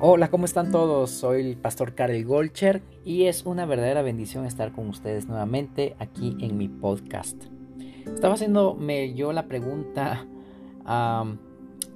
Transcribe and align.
Hola, 0.00 0.30
¿cómo 0.30 0.44
están 0.44 0.70
todos? 0.70 1.10
Soy 1.10 1.40
el 1.40 1.56
pastor 1.56 1.96
Karel 1.96 2.24
Golcher 2.24 2.82
y 3.04 3.24
es 3.24 3.44
una 3.44 3.66
verdadera 3.66 4.00
bendición 4.00 4.46
estar 4.46 4.70
con 4.70 4.88
ustedes 4.88 5.26
nuevamente 5.26 5.96
aquí 5.98 6.36
en 6.40 6.56
mi 6.56 6.68
podcast. 6.68 7.46
Estaba 8.06 8.34
haciéndome 8.34 9.14
yo 9.14 9.32
la 9.32 9.48
pregunta, 9.48 10.24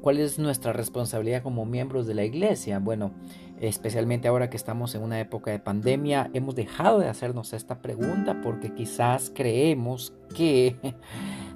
¿cuál 0.01 0.19
es 0.19 0.41
nuestra 0.41 0.73
responsabilidad 0.73 1.45
como 1.45 1.65
miembros 1.65 2.09
de 2.09 2.15
la 2.15 2.25
iglesia? 2.25 2.81
Bueno, 2.81 3.13
especialmente 3.61 4.27
ahora 4.27 4.51
que 4.51 4.57
estamos 4.57 4.97
en 4.97 5.03
una 5.03 5.21
época 5.21 5.53
de 5.53 5.61
pandemia, 5.61 6.29
hemos 6.35 6.57
dejado 6.57 6.99
de 6.99 7.09
hacernos 7.09 7.53
esta 7.53 7.83
pregunta 7.83 8.41
porque 8.43 8.75
quizás 8.75 9.31
creemos 9.33 10.13
que 10.35 10.75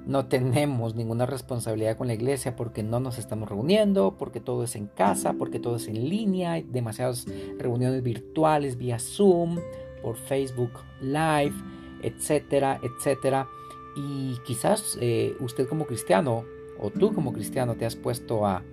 no 0.07 0.27
tenemos 0.27 0.95
ninguna 0.95 1.25
responsabilidad 1.25 1.97
con 1.97 2.07
la 2.07 2.13
iglesia 2.13 2.55
porque 2.55 2.81
no 2.81 2.99
nos 3.01 3.17
estamos 3.17 3.49
reuniendo, 3.49 4.15
porque 4.17 4.39
todo 4.39 4.63
es 4.63 4.75
en 4.77 4.87
casa, 4.87 5.33
porque 5.33 5.59
todo 5.59 5.75
es 5.75 5.87
en 5.87 6.09
línea, 6.09 6.53
hay 6.53 6.63
demasiadas 6.63 7.25
reuniones 7.59 8.01
virtuales 8.01 8.77
vía 8.77 8.99
Zoom, 8.99 9.59
por 10.01 10.15
Facebook 10.15 10.71
Live, 11.01 11.53
etcétera, 12.01 12.79
etcétera. 12.81 13.49
Y 13.97 14.37
quizás 14.45 14.97
eh, 15.01 15.35
usted 15.41 15.67
como 15.67 15.85
cristiano 15.85 16.45
o 16.79 16.89
tú 16.89 17.13
como 17.13 17.33
cristiano 17.33 17.75
te 17.75 17.85
has 17.85 17.97
puesto 17.97 18.45
a 18.45 18.63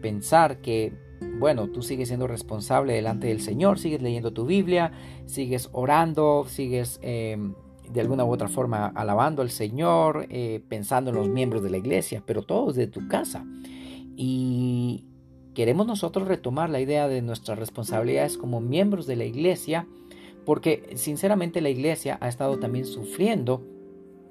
pensar 0.00 0.62
que, 0.62 0.94
bueno, 1.38 1.68
tú 1.68 1.82
sigues 1.82 2.08
siendo 2.08 2.26
responsable 2.26 2.94
delante 2.94 3.26
del 3.26 3.42
Señor, 3.42 3.78
sigues 3.78 4.00
leyendo 4.00 4.32
tu 4.32 4.46
Biblia, 4.46 4.92
sigues 5.26 5.68
orando, 5.72 6.46
sigues... 6.48 6.98
Em, 7.02 7.54
de 7.90 8.00
alguna 8.00 8.24
u 8.24 8.32
otra 8.32 8.48
forma 8.48 8.86
alabando 8.94 9.42
al 9.42 9.50
Señor, 9.50 10.26
eh, 10.30 10.62
pensando 10.68 11.10
en 11.10 11.16
los 11.16 11.28
miembros 11.28 11.62
de 11.62 11.70
la 11.70 11.76
iglesia, 11.76 12.22
pero 12.24 12.42
todos 12.42 12.74
de 12.74 12.86
tu 12.86 13.08
casa. 13.08 13.44
Y 14.16 15.04
queremos 15.54 15.86
nosotros 15.86 16.28
retomar 16.28 16.70
la 16.70 16.80
idea 16.80 17.08
de 17.08 17.22
nuestras 17.22 17.58
responsabilidades 17.58 18.38
como 18.38 18.60
miembros 18.60 19.06
de 19.06 19.16
la 19.16 19.24
iglesia, 19.24 19.86
porque 20.44 20.90
sinceramente 20.94 21.60
la 21.60 21.70
iglesia 21.70 22.18
ha 22.20 22.28
estado 22.28 22.58
también 22.58 22.86
sufriendo 22.86 23.62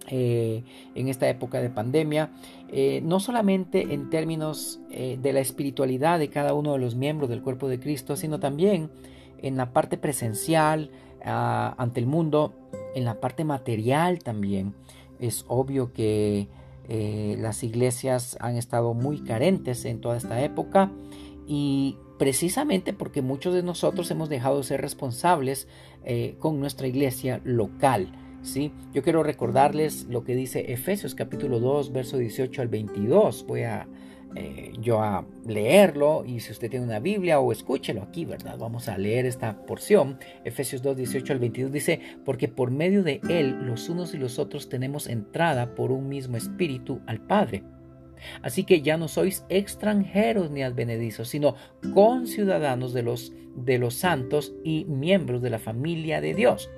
eh, 0.07 0.63
en 0.95 1.07
esta 1.07 1.29
época 1.29 1.61
de 1.61 1.69
pandemia, 1.69 2.31
eh, 2.69 3.01
no 3.03 3.19
solamente 3.19 3.93
en 3.93 4.09
términos 4.09 4.79
de 4.89 5.33
la 5.33 5.39
espiritualidad 5.39 6.19
de 6.19 6.29
cada 6.29 6.53
uno 6.53 6.73
de 6.73 6.79
los 6.79 6.95
miembros 6.95 7.29
del 7.29 7.41
cuerpo 7.41 7.69
de 7.69 7.79
Cristo, 7.79 8.15
sino 8.15 8.39
también 8.39 8.89
en 9.41 9.57
la 9.57 9.73
parte 9.73 9.97
presencial 9.97 10.89
ah, 11.25 11.75
ante 11.77 11.99
el 11.99 12.07
mundo 12.07 12.53
en 12.95 13.05
la 13.05 13.19
parte 13.19 13.43
material 13.43 14.19
también. 14.19 14.73
Es 15.19 15.45
obvio 15.47 15.93
que 15.93 16.47
eh, 16.87 17.37
las 17.39 17.63
iglesias 17.63 18.37
han 18.39 18.57
estado 18.57 18.93
muy 18.93 19.23
carentes 19.23 19.85
en 19.85 20.01
toda 20.01 20.17
esta 20.17 20.43
época 20.43 20.91
y 21.47 21.97
precisamente 22.17 22.93
porque 22.93 23.21
muchos 23.21 23.53
de 23.53 23.63
nosotros 23.63 24.09
hemos 24.11 24.29
dejado 24.29 24.57
de 24.57 24.63
ser 24.63 24.81
responsables 24.81 25.67
eh, 26.03 26.35
con 26.39 26.59
nuestra 26.59 26.87
iglesia 26.87 27.41
local. 27.43 28.11
¿sí? 28.41 28.71
Yo 28.93 29.03
quiero 29.03 29.23
recordarles 29.23 30.05
lo 30.09 30.23
que 30.23 30.35
dice 30.35 30.71
Efesios 30.71 31.15
capítulo 31.15 31.59
2, 31.59 31.91
verso 31.91 32.17
18 32.17 32.61
al 32.61 32.67
22. 32.67 33.45
Voy 33.47 33.63
a 33.63 33.87
eh, 34.35 34.73
yo 34.79 35.01
a 35.01 35.25
leerlo 35.45 36.23
y 36.25 36.39
si 36.39 36.51
usted 36.51 36.69
tiene 36.69 36.85
una 36.85 36.99
Biblia 36.99 37.39
o 37.39 37.51
escúchelo 37.51 38.01
aquí, 38.01 38.25
¿verdad? 38.25 38.57
Vamos 38.57 38.87
a 38.87 38.97
leer 38.97 39.25
esta 39.25 39.65
porción. 39.65 40.17
Efesios 40.45 40.81
2, 40.81 40.97
18 40.97 41.33
al 41.33 41.39
22 41.39 41.71
dice, 41.71 41.99
porque 42.23 42.47
por 42.47 42.71
medio 42.71 43.03
de 43.03 43.19
él 43.29 43.65
los 43.65 43.89
unos 43.89 44.13
y 44.13 44.17
los 44.17 44.39
otros 44.39 44.69
tenemos 44.69 45.07
entrada 45.07 45.75
por 45.75 45.91
un 45.91 46.07
mismo 46.07 46.37
espíritu 46.37 47.01
al 47.07 47.19
Padre. 47.19 47.63
Así 48.41 48.63
que 48.63 48.81
ya 48.81 48.97
no 48.97 49.07
sois 49.07 49.45
extranjeros 49.49 50.51
ni 50.51 50.63
advenedizos, 50.63 51.27
sino 51.27 51.55
conciudadanos 51.93 52.93
de 52.93 53.03
los, 53.03 53.33
de 53.55 53.79
los 53.79 53.95
santos 53.95 54.53
y 54.63 54.85
miembros 54.85 55.41
de 55.41 55.49
la 55.49 55.59
familia 55.59 56.21
de 56.21 56.33
Dios. 56.33 56.69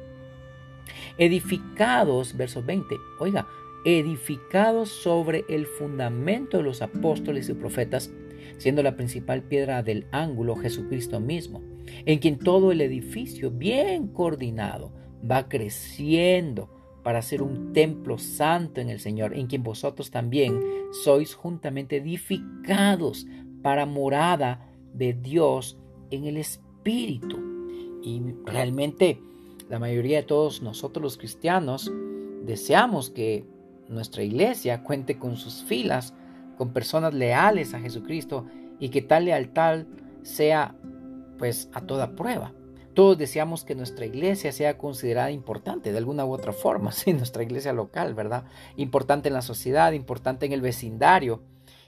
Edificados, 1.18 2.36
verso 2.36 2.63
20, 2.63 2.96
oiga, 3.19 3.47
edificados 3.85 4.89
sobre 4.89 5.45
el 5.49 5.66
fundamento 5.66 6.57
de 6.57 6.63
los 6.63 6.81
apóstoles 6.81 7.49
y 7.49 7.53
profetas, 7.53 8.11
siendo 8.57 8.83
la 8.83 8.95
principal 8.95 9.44
piedra 9.44 9.83
del 9.83 10.05
ángulo 10.11 10.55
Jesucristo 10.55 11.19
mismo, 11.19 11.61
en 12.05 12.19
quien 12.19 12.39
todo 12.39 12.71
el 12.71 12.81
edificio 12.81 13.51
bien 13.51 14.07
coordinado 14.07 14.91
va 15.29 15.49
creciendo 15.49 16.69
para 17.03 17.21
ser 17.21 17.41
un 17.41 17.73
templo 17.73 18.17
santo 18.17 18.79
en 18.79 18.89
el 18.89 18.99
Señor, 18.99 19.35
en 19.35 19.47
quien 19.47 19.63
vosotros 19.63 20.09
también 20.09 20.59
sois 21.03 21.33
juntamente 21.33 21.97
edificados 21.97 23.27
para 23.61 23.85
morada 23.85 24.69
de 24.94 25.13
Dios 25.13 25.77
en 26.11 26.25
el 26.25 26.38
Espíritu. 26.38 27.39
Y 28.01 28.21
realmente 28.45 29.19
la 29.69 29.79
mayoría 29.79 30.17
de 30.17 30.23
todos 30.23 30.61
nosotros 30.61 31.03
los 31.03 31.17
cristianos 31.17 31.91
deseamos 32.45 33.09
que 33.09 33.45
nuestra 33.94 34.24
iglesia 34.24 34.84
cuente 34.84 35.18
con 35.18 35.38
sus 35.38 35.64
filas, 35.64 36.14
con 36.58 36.74
personas 36.74 37.14
leales 37.14 37.74
a 37.74 37.80
Jesucristo 37.80 38.46
y 38.80 38.90
que 38.90 39.02
tal 39.02 39.26
lealtad 39.26 39.86
sea 40.24 40.76
pues 41.38 41.70
a 41.74 41.81
toda 41.81 42.16
prueba. 42.16 42.54
Todos 42.94 43.18
deseamos 43.18 43.64
que 43.64 43.74
nuestra 43.74 44.06
iglesia 44.06 44.52
sea 44.52 44.78
considerada 44.78 45.31
importante 45.31 45.92
de 45.92 45.98
alguna 45.98 46.26
u 46.26 46.31
otra 46.31 46.54
forma, 46.54 46.92
sí, 46.94 47.14
nuestra 47.14 47.44
iglesia 47.44 47.74
local, 47.74 48.14
¿verdad? 48.14 48.46
Importante 48.78 49.30
en 49.30 49.34
la 49.34 49.42
sociedad, 49.42 49.94
importante 49.94 50.46
en 50.46 50.54
el 50.54 50.62
vecindario. 50.62 51.42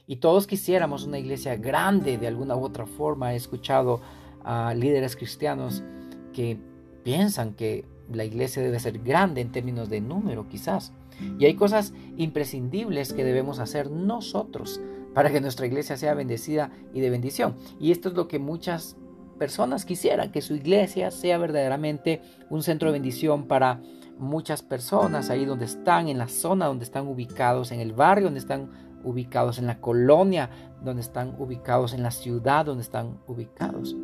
Y 0.08 0.18
todos 0.18 0.48
quisiéramos 0.48 1.04
una 1.06 1.18
iglesia 1.18 1.56
grande 1.56 2.18
de 2.18 2.28
alguna 2.28 2.56
u 2.56 2.64
otra 2.64 2.86
forma. 2.86 3.34
He 3.34 3.36
escuchado 3.36 4.02
a 4.44 4.74
líderes 4.76 5.16
cristianos 5.16 5.84
que 6.32 6.58
piensan 7.04 7.54
que 7.54 7.86
la 8.12 8.24
iglesia 8.24 8.62
debe 8.62 8.80
ser 8.80 9.00
grande 9.00 9.42
en 9.42 9.52
términos 9.52 9.90
de 9.90 10.02
número, 10.02 10.48
quizás. 10.48 10.94
Y 11.40 11.46
hay 11.46 11.56
cosas 11.56 11.94
imprescindibles 12.18 13.14
que 13.14 13.24
debemos 13.24 13.60
hacer 13.60 13.92
nosotros 13.92 14.82
para 15.14 15.32
que 15.32 15.42
nuestra 15.42 15.66
iglesia 15.66 15.98
sea 15.98 16.14
bendecida 16.14 16.72
y 16.94 17.00
de 17.00 17.10
bendición. 17.10 17.56
Y 17.80 17.92
esto 17.92 18.10
es 18.10 18.16
lo 18.16 18.28
que 18.28 18.40
muchas 18.40 18.98
personas 19.38 19.86
quisieran, 19.86 20.32
que 20.32 20.42
su 20.42 20.56
iglesia 20.56 21.12
sea 21.12 21.38
verdaderamente 21.38 22.22
un 22.50 22.64
centro 22.64 22.90
de 22.90 22.94
bendición 22.94 23.48
para 23.48 23.82
muchas 24.18 24.62
personas 24.62 25.30
ahí 25.30 25.46
donde 25.46 25.66
están, 25.66 26.08
en 26.08 26.18
la 26.18 26.28
zona 26.28 26.68
donde 26.68 26.86
están 26.86 27.08
ubicados, 27.08 27.72
en 27.72 27.80
el 27.80 27.94
barrio 27.94 28.26
donde 28.26 28.40
están 28.40 28.70
ubicados, 29.04 29.60
en 29.60 29.68
la 29.68 29.80
colonia 29.80 30.50
donde 30.82 31.02
están 31.02 31.36
ubicados, 31.38 31.94
en 31.94 32.04
la 32.04 32.12
ciudad 32.12 32.66
donde 32.66 32.84
están 32.84 33.20
ubicados. 33.28 33.96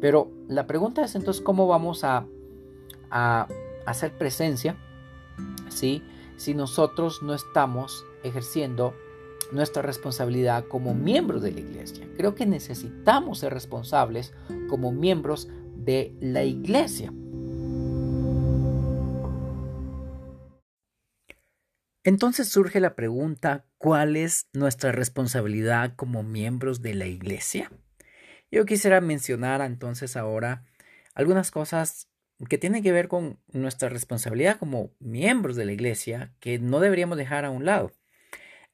Pero 0.00 0.30
la 0.48 0.66
pregunta 0.66 1.04
es 1.04 1.14
entonces 1.14 1.42
cómo 1.42 1.66
vamos 1.66 2.04
a, 2.04 2.26
a 3.10 3.46
hacer 3.86 4.12
presencia, 4.16 4.76
¿sí? 5.68 6.02
Si 6.36 6.54
nosotros 6.54 7.22
no 7.22 7.34
estamos 7.34 8.04
ejerciendo 8.22 8.94
nuestra 9.52 9.82
responsabilidad 9.82 10.64
como 10.66 10.94
miembros 10.94 11.42
de 11.42 11.52
la 11.52 11.60
iglesia. 11.60 12.08
Creo 12.16 12.34
que 12.34 12.46
necesitamos 12.46 13.38
ser 13.38 13.52
responsables 13.52 14.32
como 14.68 14.92
miembros 14.92 15.48
de 15.76 16.16
la 16.20 16.44
iglesia. 16.44 17.12
Entonces 22.06 22.48
surge 22.48 22.80
la 22.80 22.94
pregunta, 22.94 23.64
¿cuál 23.78 24.16
es 24.16 24.48
nuestra 24.52 24.92
responsabilidad 24.92 25.94
como 25.96 26.22
miembros 26.22 26.82
de 26.82 26.94
la 26.94 27.06
iglesia? 27.06 27.72
Yo 28.50 28.66
quisiera 28.66 29.00
mencionar 29.00 29.62
entonces 29.62 30.16
ahora 30.16 30.66
algunas 31.14 31.50
cosas 31.50 32.08
que 32.48 32.58
tiene 32.58 32.82
que 32.82 32.92
ver 32.92 33.08
con 33.08 33.38
nuestra 33.52 33.88
responsabilidad 33.88 34.58
como 34.58 34.90
miembros 34.98 35.56
de 35.56 35.64
la 35.64 35.72
iglesia 35.72 36.34
que 36.40 36.58
no 36.58 36.80
deberíamos 36.80 37.16
dejar 37.16 37.44
a 37.44 37.50
un 37.50 37.64
lado. 37.64 37.92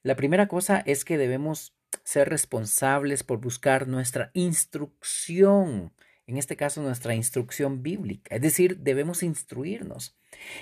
La 0.02 0.16
primera 0.16 0.48
cosa 0.48 0.82
es 0.86 1.04
que 1.04 1.18
debemos 1.18 1.76
ser 2.04 2.28
responsables 2.28 3.22
por 3.22 3.40
buscar 3.40 3.86
nuestra 3.86 4.30
instrucción, 4.34 5.92
en 6.26 6.36
este 6.36 6.56
caso 6.56 6.82
nuestra 6.82 7.14
instrucción 7.14 7.82
bíblica, 7.82 8.36
es 8.36 8.42
decir, 8.42 8.78
debemos 8.78 9.22
instruirnos. 9.22 10.16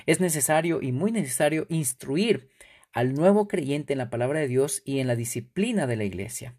Es 0.07 0.21
necesario 0.21 0.81
y 0.83 0.93
muy 0.93 1.13
necesario 1.13 1.67
instruir 1.69 2.51
al 2.93 3.15
nuevo 3.15 3.49
creyente 3.49 3.93
en 3.93 3.99
la 3.99 4.11
palabra 4.11 4.41
de 4.41 4.49
Dios 4.49 4.83
y 4.85 4.99
en 4.99 5.07
la 5.07 5.15
disciplina 5.15 5.87
de 5.87 5.97
la 5.97 6.05
iglesia. 6.05 6.57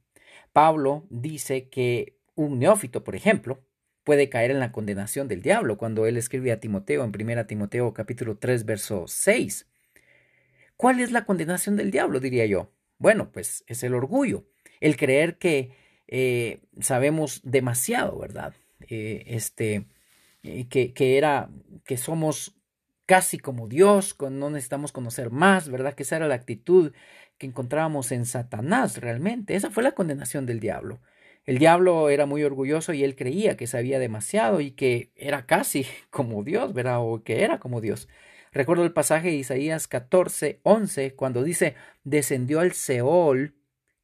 Pablo 0.53 1.05
dice 1.09 1.69
que 1.69 2.17
un 2.35 2.59
neófito, 2.59 3.03
por 3.03 3.15
ejemplo, 3.15 3.65
puede 4.09 4.27
caer 4.27 4.49
en 4.49 4.59
la 4.59 4.71
condenación 4.71 5.27
del 5.27 5.43
diablo 5.43 5.77
cuando 5.77 6.07
él 6.07 6.17
escribe 6.17 6.51
a 6.51 6.59
Timoteo 6.59 7.03
en 7.03 7.11
1 7.13 7.45
Timoteo 7.45 7.93
capítulo 7.93 8.37
3 8.37 8.65
verso 8.65 9.05
6. 9.07 9.67
¿Cuál 10.77 10.99
es 10.99 11.11
la 11.11 11.25
condenación 11.25 11.75
del 11.75 11.91
diablo, 11.91 12.19
diría 12.19 12.47
yo? 12.47 12.71
Bueno, 12.97 13.31
pues 13.31 13.63
es 13.67 13.83
el 13.83 13.93
orgullo, 13.93 14.47
el 14.79 14.97
creer 14.97 15.37
que 15.37 15.75
eh, 16.07 16.59
sabemos 16.79 17.41
demasiado, 17.43 18.17
¿verdad? 18.17 18.55
Eh, 18.87 19.25
este, 19.27 19.85
eh, 20.41 20.67
que, 20.67 20.91
que, 20.91 21.19
era, 21.19 21.51
que 21.85 21.97
somos 21.97 22.55
casi 23.05 23.37
como 23.37 23.67
Dios, 23.67 24.15
no 24.19 24.49
necesitamos 24.49 24.91
conocer 24.91 25.29
más, 25.29 25.69
¿verdad? 25.69 25.93
Que 25.93 26.01
esa 26.01 26.15
era 26.15 26.27
la 26.27 26.33
actitud 26.33 26.93
que 27.37 27.45
encontrábamos 27.45 28.11
en 28.11 28.25
Satanás 28.25 28.97
realmente. 28.97 29.53
Esa 29.53 29.69
fue 29.69 29.83
la 29.83 29.91
condenación 29.91 30.47
del 30.47 30.59
diablo 30.59 30.99
El 31.49 31.57
diablo 31.57 32.11
era 32.11 32.27
muy 32.27 32.43
orgulloso 32.43 32.93
y 32.93 33.03
él 33.03 33.15
creía 33.15 33.57
que 33.57 33.65
sabía 33.65 33.97
demasiado 33.97 34.61
y 34.61 34.69
que 34.69 35.11
era 35.15 35.47
casi 35.47 35.83
como 36.11 36.43
Dios, 36.43 36.75
¿verdad? 36.75 36.99
O 36.99 37.23
que 37.23 37.41
era 37.43 37.57
como 37.59 37.81
Dios. 37.81 38.07
Recuerdo 38.51 38.83
el 38.83 38.93
pasaje 38.93 39.29
de 39.29 39.37
Isaías 39.37 39.87
14, 39.87 40.59
11, 40.61 41.15
cuando 41.15 41.41
dice, 41.41 41.73
descendió 42.03 42.59
al 42.59 42.73
Seol 42.73 43.55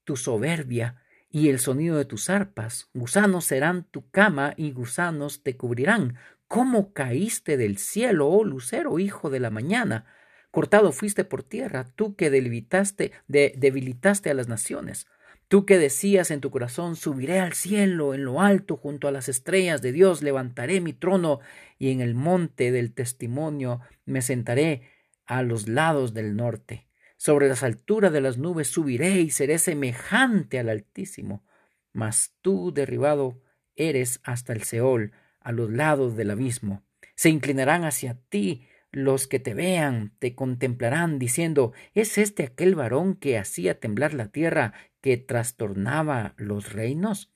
tu 0.06 0.18
soberbia 0.18 1.04
y 1.30 1.50
el 1.50 1.60
sonido 1.60 1.98
de 1.98 2.06
tus 2.06 2.32
arpas. 2.32 2.90
Gusanos 2.96 3.46
serán 3.46 3.84
tu 3.84 4.10
cama 4.10 4.56
y 4.58 4.72
gusanos 4.72 5.44
te 5.44 5.56
cubrirán. 5.56 6.18
¿Cómo 6.48 6.94
caíste 6.94 7.58
del 7.58 7.78
cielo, 7.78 8.28
oh 8.28 8.44
lucero, 8.44 8.98
hijo 8.98 9.30
de 9.30 9.40
la 9.40 9.52
mañana? 9.52 10.08
Cortado 10.50 10.92
fuiste 10.92 11.26
por 11.26 11.44
tierra, 11.44 11.92
tú 11.96 12.16
que 12.16 12.32
debilitaste, 12.32 13.12
debilitaste 13.28 14.32
a 14.32 14.34
las 14.34 14.48
naciones. 14.48 15.06
Tú 15.56 15.66
que 15.66 15.78
decías 15.78 16.32
en 16.32 16.42
tu 16.42 16.52
corazón, 16.52 16.98
subiré 16.98 17.40
al 17.40 17.54
cielo, 17.54 18.14
en 18.14 18.26
lo 18.26 18.42
alto, 18.42 18.76
junto 18.76 19.08
a 19.08 19.14
las 19.14 19.30
estrellas 19.30 19.82
de 19.82 19.94
Dios, 19.94 20.22
levantaré 20.22 20.82
mi 20.82 20.92
trono 20.92 21.40
y 21.80 21.92
en 21.92 22.02
el 22.02 22.14
monte 22.14 22.74
del 22.74 22.94
testimonio 22.94 23.80
me 24.04 24.22
sentaré 24.22 24.82
a 25.26 25.44
los 25.44 25.70
lados 25.70 26.14
del 26.14 26.36
norte. 26.36 26.90
Sobre 27.16 27.48
las 27.48 27.64
alturas 27.64 28.12
de 28.12 28.20
las 28.20 28.38
nubes 28.38 28.68
subiré 28.68 29.22
y 29.22 29.30
seré 29.30 29.58
semejante 29.58 30.60
al 30.60 30.68
Altísimo. 30.68 31.46
Mas 31.94 32.34
tú, 32.42 32.74
derribado, 32.74 33.42
eres 33.78 34.20
hasta 34.24 34.52
el 34.52 34.64
Seol, 34.64 35.14
a 35.40 35.54
los 35.54 35.72
lados 35.72 36.18
del 36.18 36.32
abismo. 36.32 36.84
Se 37.16 37.30
inclinarán 37.30 37.86
hacia 37.86 38.20
ti 38.28 38.68
los 38.96 39.28
que 39.28 39.40
te 39.40 39.54
vean, 39.54 40.14
te 40.20 40.36
contemplarán, 40.36 41.20
diciendo, 41.20 41.74
¿es 41.94 42.18
este 42.18 42.44
aquel 42.44 42.76
varón 42.76 43.16
que 43.16 43.38
hacía 43.38 43.78
temblar 43.78 44.14
la 44.14 44.30
tierra 44.30 44.74
que 45.02 45.18
trastornaba 45.18 46.34
los 46.38 46.72
reinos? 46.72 47.30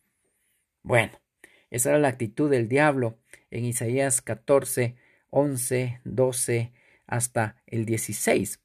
Bueno, 0.84 1.20
esa 1.70 1.90
era 1.90 2.00
la 2.00 2.08
actitud 2.08 2.50
del 2.50 2.70
diablo 2.70 3.20
en 3.52 3.66
Isaías 3.66 4.22
14, 4.22 4.96
11, 5.32 6.00
12 6.06 6.72
hasta 7.06 7.62
el 7.68 7.86
16. 7.86 8.62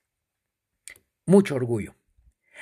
Mucho 1.27 1.57
orgullo. 1.57 1.97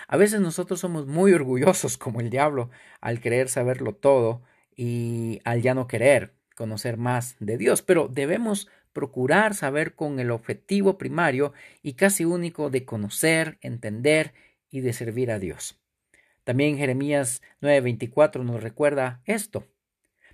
A 0.08 0.16
veces 0.16 0.40
nosotros 0.40 0.80
somos 0.80 1.06
muy 1.06 1.34
orgullosos 1.34 1.98
como 1.98 2.20
el 2.20 2.30
diablo 2.30 2.70
al 3.02 3.20
querer 3.20 3.50
saberlo 3.50 3.94
todo 3.94 4.40
y 4.74 5.42
al 5.44 5.60
ya 5.60 5.74
no 5.74 5.86
querer 5.88 6.32
conocer 6.56 6.96
más 6.96 7.36
de 7.38 7.58
Dios, 7.58 7.82
pero 7.82 8.08
debemos 8.08 8.70
procurar 8.92 9.54
saber 9.54 9.94
con 9.94 10.20
el 10.20 10.30
objetivo 10.30 10.98
primario 10.98 11.52
y 11.82 11.94
casi 11.94 12.24
único 12.24 12.70
de 12.70 12.84
conocer, 12.84 13.58
entender 13.60 14.34
y 14.70 14.80
de 14.80 14.92
servir 14.92 15.30
a 15.30 15.38
Dios. 15.38 15.80
También 16.44 16.76
Jeremías 16.76 17.42
9:24 17.60 18.44
nos 18.44 18.62
recuerda 18.62 19.22
esto. 19.24 19.68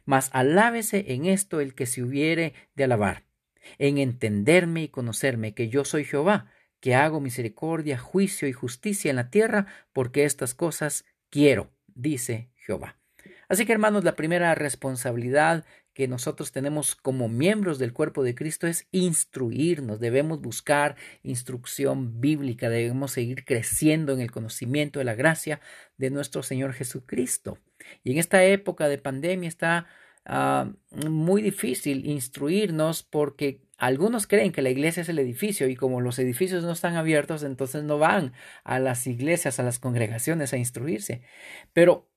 Mas 0.04 0.30
alábese 0.32 1.12
en 1.12 1.26
esto 1.26 1.60
el 1.60 1.74
que 1.74 1.86
se 1.86 2.02
hubiere 2.02 2.54
de 2.74 2.84
alabar, 2.84 3.24
en 3.78 3.98
entenderme 3.98 4.84
y 4.84 4.88
conocerme 4.88 5.52
que 5.52 5.68
yo 5.68 5.84
soy 5.84 6.04
Jehová, 6.04 6.50
que 6.80 6.94
hago 6.94 7.20
misericordia, 7.20 7.98
juicio 7.98 8.48
y 8.48 8.52
justicia 8.52 9.10
en 9.10 9.16
la 9.16 9.30
tierra, 9.30 9.66
porque 9.92 10.24
estas 10.24 10.54
cosas 10.54 11.04
quiero, 11.28 11.70
dice 11.86 12.50
Jehová. 12.56 12.96
Así 13.48 13.66
que 13.66 13.72
hermanos, 13.72 14.04
la 14.04 14.16
primera 14.16 14.54
responsabilidad 14.54 15.64
que 15.98 16.06
nosotros 16.06 16.52
tenemos 16.52 16.94
como 16.94 17.28
miembros 17.28 17.80
del 17.80 17.92
cuerpo 17.92 18.22
de 18.22 18.36
Cristo 18.36 18.68
es 18.68 18.86
instruirnos, 18.92 19.98
debemos 19.98 20.40
buscar 20.40 20.94
instrucción 21.24 22.20
bíblica, 22.20 22.68
debemos 22.68 23.10
seguir 23.10 23.44
creciendo 23.44 24.12
en 24.12 24.20
el 24.20 24.30
conocimiento 24.30 25.00
de 25.00 25.04
la 25.04 25.16
gracia 25.16 25.60
de 25.96 26.10
nuestro 26.10 26.44
Señor 26.44 26.72
Jesucristo. 26.72 27.58
Y 28.04 28.12
en 28.12 28.18
esta 28.18 28.44
época 28.44 28.86
de 28.86 28.98
pandemia 28.98 29.48
está 29.48 29.88
ah, 30.24 30.70
muy 30.92 31.42
difícil 31.42 32.06
instruirnos 32.06 33.02
porque 33.02 33.60
algunos 33.76 34.28
creen 34.28 34.52
que 34.52 34.62
la 34.62 34.70
iglesia 34.70 35.00
es 35.00 35.08
el 35.08 35.18
edificio 35.18 35.66
y 35.66 35.74
como 35.74 36.00
los 36.00 36.20
edificios 36.20 36.62
no 36.62 36.70
están 36.70 36.94
abiertos, 36.94 37.42
entonces 37.42 37.82
no 37.82 37.98
van 37.98 38.34
a 38.62 38.78
las 38.78 39.08
iglesias, 39.08 39.58
a 39.58 39.64
las 39.64 39.80
congregaciones 39.80 40.52
a 40.52 40.58
instruirse. 40.58 41.22
Pero 41.72 42.07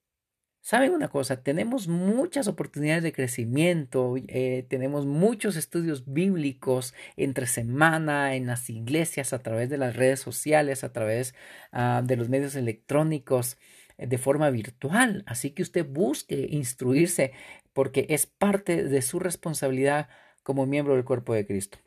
Saben 0.63 0.93
una 0.93 1.07
cosa, 1.07 1.41
tenemos 1.41 1.87
muchas 1.87 2.47
oportunidades 2.47 3.01
de 3.01 3.11
crecimiento, 3.11 4.13
eh, 4.27 4.63
tenemos 4.69 5.07
muchos 5.07 5.55
estudios 5.55 6.13
bíblicos 6.13 6.93
entre 7.17 7.47
semana 7.47 8.35
en 8.35 8.45
las 8.45 8.69
iglesias, 8.69 9.33
a 9.33 9.39
través 9.39 9.71
de 9.71 9.79
las 9.79 9.95
redes 9.95 10.19
sociales, 10.19 10.83
a 10.83 10.93
través 10.93 11.33
ah, 11.71 12.03
de 12.05 12.15
los 12.15 12.29
medios 12.29 12.55
electrónicos, 12.55 13.57
eh, 13.97 14.05
de 14.05 14.17
forma 14.19 14.51
virtual. 14.51 15.23
Así 15.25 15.49
que 15.49 15.63
usted 15.63 15.83
busque 15.89 16.47
instruirse 16.51 17.31
porque 17.73 18.05
es 18.09 18.27
parte 18.27 18.83
de 18.83 19.01
su 19.01 19.17
responsabilidad 19.17 20.09
como 20.43 20.67
miembro 20.67 20.93
del 20.93 21.05
cuerpo 21.05 21.33
de 21.33 21.47
Cristo. 21.47 21.79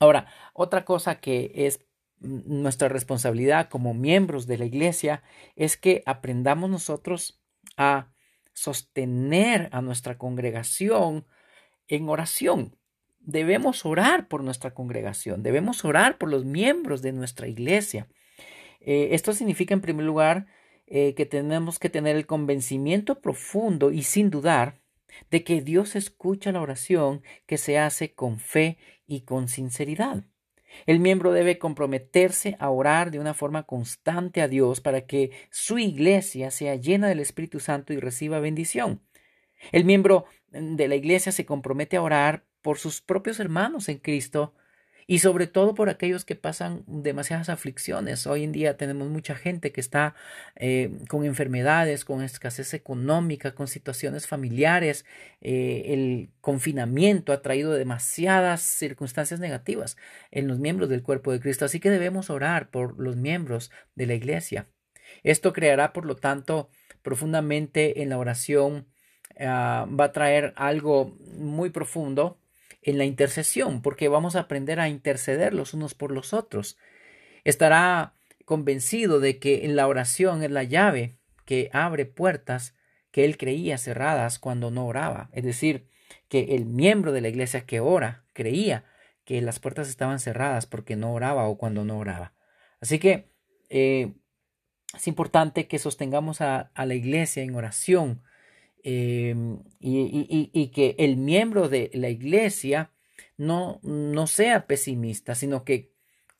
Ahora, 0.00 0.26
otra 0.54 0.84
cosa 0.84 1.20
que 1.20 1.52
es 1.54 1.86
nuestra 2.18 2.88
responsabilidad 2.88 3.68
como 3.68 3.94
miembros 3.94 4.48
de 4.48 4.58
la 4.58 4.64
iglesia 4.64 5.22
es 5.54 5.76
que 5.76 6.02
aprendamos 6.04 6.68
nosotros 6.68 7.40
a 7.76 8.10
sostener 8.52 9.68
a 9.72 9.82
nuestra 9.82 10.18
congregación 10.18 11.26
en 11.88 12.08
oración. 12.08 12.76
Debemos 13.20 13.84
orar 13.84 14.28
por 14.28 14.42
nuestra 14.42 14.72
congregación, 14.72 15.42
debemos 15.42 15.84
orar 15.84 16.16
por 16.16 16.30
los 16.30 16.44
miembros 16.44 17.02
de 17.02 17.12
nuestra 17.12 17.48
iglesia. 17.48 18.08
Eh, 18.80 19.08
esto 19.12 19.32
significa, 19.32 19.74
en 19.74 19.80
primer 19.80 20.06
lugar, 20.06 20.46
eh, 20.86 21.14
que 21.14 21.26
tenemos 21.26 21.78
que 21.78 21.90
tener 21.90 22.16
el 22.16 22.26
convencimiento 22.26 23.20
profundo 23.20 23.90
y 23.90 24.04
sin 24.04 24.30
dudar 24.30 24.80
de 25.30 25.42
que 25.42 25.60
Dios 25.60 25.96
escucha 25.96 26.52
la 26.52 26.60
oración 26.60 27.22
que 27.46 27.58
se 27.58 27.78
hace 27.78 28.14
con 28.14 28.38
fe 28.38 28.78
y 29.06 29.22
con 29.22 29.48
sinceridad. 29.48 30.24
El 30.84 31.00
miembro 31.00 31.32
debe 31.32 31.58
comprometerse 31.58 32.56
a 32.58 32.70
orar 32.70 33.10
de 33.10 33.18
una 33.18 33.34
forma 33.34 33.62
constante 33.62 34.42
a 34.42 34.48
Dios 34.48 34.80
para 34.80 35.06
que 35.06 35.30
su 35.50 35.78
iglesia 35.78 36.50
sea 36.50 36.76
llena 36.76 37.08
del 37.08 37.20
Espíritu 37.20 37.60
Santo 37.60 37.92
y 37.92 38.00
reciba 38.00 38.40
bendición. 38.40 39.00
El 39.72 39.84
miembro 39.84 40.26
de 40.50 40.88
la 40.88 40.96
iglesia 40.96 41.32
se 41.32 41.46
compromete 41.46 41.96
a 41.96 42.02
orar 42.02 42.44
por 42.62 42.78
sus 42.78 43.00
propios 43.00 43.40
hermanos 43.40 43.88
en 43.88 43.98
Cristo 43.98 44.54
y 45.06 45.20
sobre 45.20 45.46
todo 45.46 45.74
por 45.74 45.88
aquellos 45.88 46.24
que 46.24 46.34
pasan 46.34 46.82
demasiadas 46.86 47.48
aflicciones. 47.48 48.26
Hoy 48.26 48.42
en 48.42 48.52
día 48.52 48.76
tenemos 48.76 49.08
mucha 49.08 49.36
gente 49.36 49.70
que 49.70 49.80
está 49.80 50.16
eh, 50.56 50.90
con 51.08 51.24
enfermedades, 51.24 52.04
con 52.04 52.22
escasez 52.22 52.74
económica, 52.74 53.54
con 53.54 53.68
situaciones 53.68 54.26
familiares. 54.26 55.04
Eh, 55.40 55.84
el 55.86 56.30
confinamiento 56.40 57.32
ha 57.32 57.40
traído 57.40 57.72
demasiadas 57.72 58.62
circunstancias 58.62 59.38
negativas 59.38 59.96
en 60.32 60.48
los 60.48 60.58
miembros 60.58 60.88
del 60.88 61.04
cuerpo 61.04 61.30
de 61.30 61.40
Cristo, 61.40 61.64
así 61.64 61.78
que 61.78 61.90
debemos 61.90 62.28
orar 62.28 62.70
por 62.70 62.98
los 62.98 63.16
miembros 63.16 63.70
de 63.94 64.06
la 64.06 64.14
iglesia. 64.14 64.68
Esto 65.22 65.52
creará, 65.52 65.92
por 65.92 66.04
lo 66.04 66.16
tanto, 66.16 66.68
profundamente 67.02 68.02
en 68.02 68.08
la 68.08 68.18
oración, 68.18 68.88
ah, 69.38 69.86
va 69.88 70.06
a 70.06 70.12
traer 70.12 70.52
algo 70.56 71.16
muy 71.38 71.70
profundo 71.70 72.40
en 72.86 72.98
la 72.98 73.04
intercesión, 73.04 73.82
porque 73.82 74.08
vamos 74.08 74.36
a 74.36 74.40
aprender 74.40 74.78
a 74.78 74.88
interceder 74.88 75.52
los 75.52 75.74
unos 75.74 75.94
por 75.94 76.12
los 76.12 76.32
otros. 76.32 76.78
Estará 77.42 78.14
convencido 78.44 79.18
de 79.18 79.40
que 79.40 79.64
en 79.64 79.74
la 79.74 79.88
oración 79.88 80.44
es 80.44 80.52
la 80.52 80.62
llave 80.62 81.18
que 81.44 81.68
abre 81.72 82.06
puertas 82.06 82.76
que 83.10 83.24
él 83.24 83.36
creía 83.38 83.76
cerradas 83.76 84.38
cuando 84.38 84.70
no 84.70 84.86
oraba. 84.86 85.30
Es 85.32 85.42
decir, 85.42 85.88
que 86.28 86.54
el 86.54 86.64
miembro 86.64 87.10
de 87.10 87.20
la 87.20 87.28
iglesia 87.28 87.66
que 87.66 87.80
ora 87.80 88.24
creía 88.32 88.84
que 89.24 89.42
las 89.42 89.58
puertas 89.58 89.88
estaban 89.88 90.20
cerradas 90.20 90.66
porque 90.66 90.94
no 90.94 91.12
oraba 91.12 91.48
o 91.48 91.58
cuando 91.58 91.84
no 91.84 91.98
oraba. 91.98 92.34
Así 92.80 93.00
que 93.00 93.32
eh, 93.68 94.12
es 94.94 95.08
importante 95.08 95.66
que 95.66 95.80
sostengamos 95.80 96.40
a, 96.40 96.70
a 96.72 96.86
la 96.86 96.94
iglesia 96.94 97.42
en 97.42 97.56
oración 97.56 98.22
Em, 98.82 99.58
y, 99.80 100.70
que 100.72 100.94
el 100.98 101.16
miembro 101.16 101.68
de 101.68 101.90
la 101.94 102.08
iglesia 102.08 102.92
no, 103.36 103.80
no 103.82 104.26
sea 104.26 104.66
pesimista, 104.66 105.34
sino 105.34 105.64
que 105.64 105.92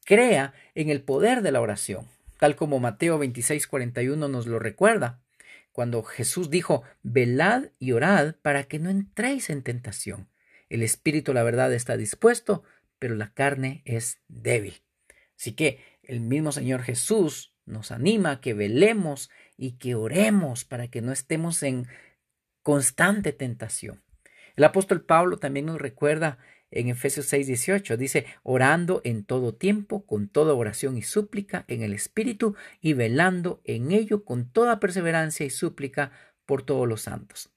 crea 0.04 0.54
en 0.74 0.90
el 0.90 1.02
poder 1.02 1.42
de 1.42 1.50
la 1.50 1.60
oración, 1.60 2.06
tal 2.38 2.54
como 2.54 2.78
Mateo 2.78 3.18
26, 3.18 3.66
41 3.66 4.28
nos 4.28 4.46
lo 4.46 4.58
recuerda, 4.58 5.20
cuando 5.72 6.02
Jesús 6.02 6.48
dijo, 6.48 6.84
velad 7.02 7.66
y 7.78 7.92
orad 7.92 8.36
para 8.40 8.64
que 8.64 8.78
no 8.78 8.90
entréis 8.90 9.50
en 9.50 9.62
tentación. 9.62 10.28
El 10.68 10.82
espíritu, 10.82 11.34
la 11.34 11.42
verdad, 11.42 11.72
está 11.74 11.96
dispuesto, 11.96 12.62
pero 12.98 13.14
la 13.14 13.34
carne 13.34 13.82
es 13.84 14.20
débil. 14.28 14.82
Así 15.38 15.52
que 15.52 15.80
el 16.02 16.20
mismo 16.20 16.52
Señor 16.52 16.82
Jesús 16.82 17.54
nos 17.66 17.90
anima 17.90 18.30
a 18.30 18.40
que 18.40 18.54
velemos 18.54 19.30
y 19.56 19.72
que 19.72 19.94
oremos 19.94 20.64
para 20.64 20.88
que 20.88 21.02
no 21.02 21.12
estemos 21.12 21.62
en 21.62 21.88
constante 22.66 23.32
tentación. 23.32 24.02
El 24.56 24.64
apóstol 24.64 25.00
Pablo 25.04 25.36
también 25.36 25.66
nos 25.66 25.80
recuerda 25.80 26.38
en 26.72 26.88
Efesios 26.88 27.32
6:18, 27.32 27.96
dice, 27.96 28.26
orando 28.42 29.02
en 29.04 29.22
todo 29.24 29.54
tiempo, 29.54 30.04
con 30.04 30.28
toda 30.28 30.52
oración 30.52 30.96
y 30.98 31.02
súplica 31.02 31.64
en 31.68 31.84
el 31.84 31.92
Espíritu, 31.92 32.56
y 32.80 32.94
velando 32.94 33.60
en 33.62 33.92
ello 33.92 34.24
con 34.24 34.50
toda 34.50 34.80
perseverancia 34.80 35.46
y 35.46 35.50
súplica 35.50 36.10
por 36.44 36.64
todos 36.64 36.88
los 36.88 37.02
santos. 37.02 37.55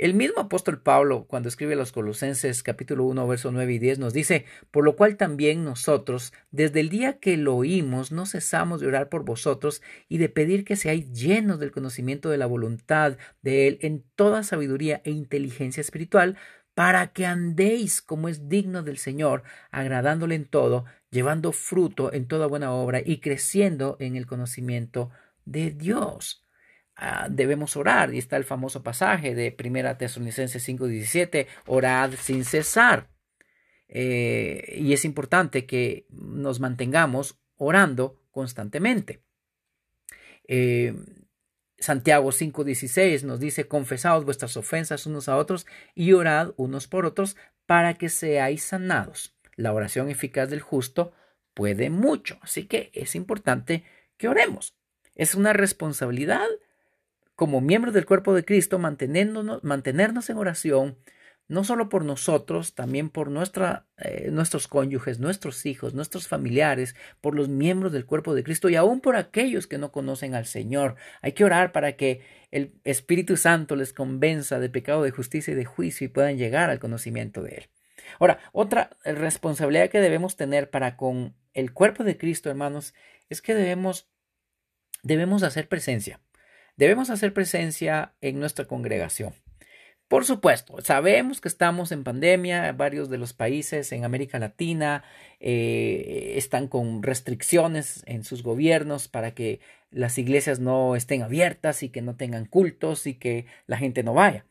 El 0.00 0.14
mismo 0.14 0.40
apóstol 0.40 0.80
Pablo, 0.80 1.26
cuando 1.28 1.50
escribe 1.50 1.74
a 1.74 1.76
los 1.76 1.92
Colosenses 1.92 2.62
capítulo 2.62 3.04
1, 3.04 3.28
verso 3.28 3.52
9 3.52 3.74
y 3.74 3.78
10, 3.78 3.98
nos 3.98 4.14
dice, 4.14 4.46
por 4.70 4.82
lo 4.82 4.96
cual 4.96 5.18
también 5.18 5.62
nosotros, 5.62 6.32
desde 6.50 6.80
el 6.80 6.88
día 6.88 7.18
que 7.18 7.36
lo 7.36 7.54
oímos, 7.54 8.10
no 8.10 8.24
cesamos 8.24 8.80
de 8.80 8.86
orar 8.86 9.10
por 9.10 9.26
vosotros 9.26 9.82
y 10.08 10.16
de 10.16 10.30
pedir 10.30 10.64
que 10.64 10.76
seáis 10.76 11.12
llenos 11.12 11.60
del 11.60 11.70
conocimiento 11.70 12.30
de 12.30 12.38
la 12.38 12.46
voluntad 12.46 13.18
de 13.42 13.68
Él 13.68 13.78
en 13.82 14.02
toda 14.14 14.42
sabiduría 14.42 15.02
e 15.04 15.10
inteligencia 15.10 15.82
espiritual, 15.82 16.38
para 16.72 17.12
que 17.12 17.26
andéis 17.26 18.00
como 18.00 18.30
es 18.30 18.48
digno 18.48 18.82
del 18.82 18.96
Señor, 18.96 19.42
agradándole 19.70 20.34
en 20.34 20.46
todo, 20.46 20.86
llevando 21.10 21.52
fruto 21.52 22.10
en 22.10 22.26
toda 22.26 22.46
buena 22.46 22.72
obra 22.72 23.02
y 23.04 23.18
creciendo 23.20 23.98
en 24.00 24.16
el 24.16 24.26
conocimiento 24.26 25.10
de 25.44 25.72
Dios. 25.72 26.46
Ah, 27.02 27.28
debemos 27.30 27.78
orar. 27.78 28.12
Y 28.12 28.18
está 28.18 28.36
el 28.36 28.44
famoso 28.44 28.82
pasaje 28.82 29.34
de 29.34 29.52
1 29.52 29.96
Tesalonicenses 29.96 30.62
5:17, 30.62 31.46
orad 31.66 32.12
sin 32.12 32.44
cesar. 32.44 33.08
Eh, 33.88 34.76
y 34.76 34.92
es 34.92 35.06
importante 35.06 35.64
que 35.64 36.06
nos 36.10 36.60
mantengamos 36.60 37.40
orando 37.56 38.20
constantemente. 38.30 39.24
Eh, 40.46 40.94
Santiago 41.78 42.32
5:16 42.32 43.24
nos 43.24 43.40
dice, 43.40 43.66
confesaos 43.66 44.26
vuestras 44.26 44.58
ofensas 44.58 45.06
unos 45.06 45.30
a 45.30 45.38
otros 45.38 45.66
y 45.94 46.12
orad 46.12 46.52
unos 46.58 46.86
por 46.86 47.06
otros 47.06 47.34
para 47.64 47.94
que 47.94 48.10
seáis 48.10 48.62
sanados. 48.62 49.38
La 49.56 49.72
oración 49.72 50.10
eficaz 50.10 50.50
del 50.50 50.60
justo 50.60 51.14
puede 51.54 51.88
mucho, 51.88 52.38
así 52.42 52.66
que 52.66 52.90
es 52.92 53.14
importante 53.14 53.84
que 54.18 54.28
oremos. 54.28 54.76
Es 55.14 55.34
una 55.34 55.54
responsabilidad 55.54 56.46
como 57.40 57.62
miembros 57.62 57.94
del 57.94 58.04
cuerpo 58.04 58.34
de 58.34 58.44
Cristo, 58.44 58.78
mantenernos 58.78 60.28
en 60.28 60.36
oración, 60.36 60.98
no 61.48 61.64
solo 61.64 61.88
por 61.88 62.04
nosotros, 62.04 62.74
también 62.74 63.08
por 63.08 63.30
nuestra, 63.30 63.86
eh, 63.96 64.28
nuestros 64.30 64.68
cónyuges, 64.68 65.20
nuestros 65.20 65.64
hijos, 65.64 65.94
nuestros 65.94 66.28
familiares, 66.28 66.94
por 67.22 67.34
los 67.34 67.48
miembros 67.48 67.92
del 67.92 68.04
cuerpo 68.04 68.34
de 68.34 68.44
Cristo 68.44 68.68
y 68.68 68.76
aún 68.76 69.00
por 69.00 69.16
aquellos 69.16 69.66
que 69.66 69.78
no 69.78 69.90
conocen 69.90 70.34
al 70.34 70.44
Señor. 70.44 70.96
Hay 71.22 71.32
que 71.32 71.46
orar 71.46 71.72
para 71.72 71.96
que 71.96 72.20
el 72.50 72.74
Espíritu 72.84 73.38
Santo 73.38 73.74
les 73.74 73.94
convenza 73.94 74.58
de 74.58 74.68
pecado, 74.68 75.02
de 75.02 75.10
justicia 75.10 75.52
y 75.52 75.56
de 75.56 75.64
juicio 75.64 76.04
y 76.04 76.08
puedan 76.08 76.36
llegar 76.36 76.68
al 76.68 76.78
conocimiento 76.78 77.42
de 77.42 77.54
Él. 77.54 77.70
Ahora, 78.18 78.38
otra 78.52 78.90
responsabilidad 79.02 79.88
que 79.88 80.00
debemos 80.00 80.36
tener 80.36 80.68
para 80.68 80.98
con 80.98 81.34
el 81.54 81.72
cuerpo 81.72 82.04
de 82.04 82.18
Cristo, 82.18 82.50
hermanos, 82.50 82.92
es 83.30 83.40
que 83.40 83.54
debemos, 83.54 84.10
debemos 85.02 85.42
hacer 85.42 85.68
presencia 85.68 86.20
debemos 86.80 87.10
hacer 87.10 87.34
presencia 87.34 88.14
en 88.22 88.40
nuestra 88.40 88.64
congregación. 88.64 89.34
Por 90.08 90.24
supuesto, 90.24 90.80
sabemos 90.82 91.42
que 91.42 91.48
estamos 91.48 91.92
en 91.92 92.04
pandemia, 92.04 92.72
varios 92.72 93.10
de 93.10 93.18
los 93.18 93.34
países 93.34 93.92
en 93.92 94.06
América 94.06 94.38
Latina 94.38 95.04
eh, 95.40 96.32
están 96.36 96.68
con 96.68 97.02
restricciones 97.02 98.02
en 98.06 98.24
sus 98.24 98.42
gobiernos 98.42 99.08
para 99.08 99.34
que 99.34 99.60
las 99.90 100.16
iglesias 100.16 100.58
no 100.58 100.96
estén 100.96 101.22
abiertas 101.22 101.82
y 101.82 101.90
que 101.90 102.00
no 102.00 102.16
tengan 102.16 102.46
cultos 102.46 103.06
y 103.06 103.14
que 103.14 103.44
la 103.66 103.76
gente 103.76 104.02
no 104.02 104.14
vaya. 104.14 104.46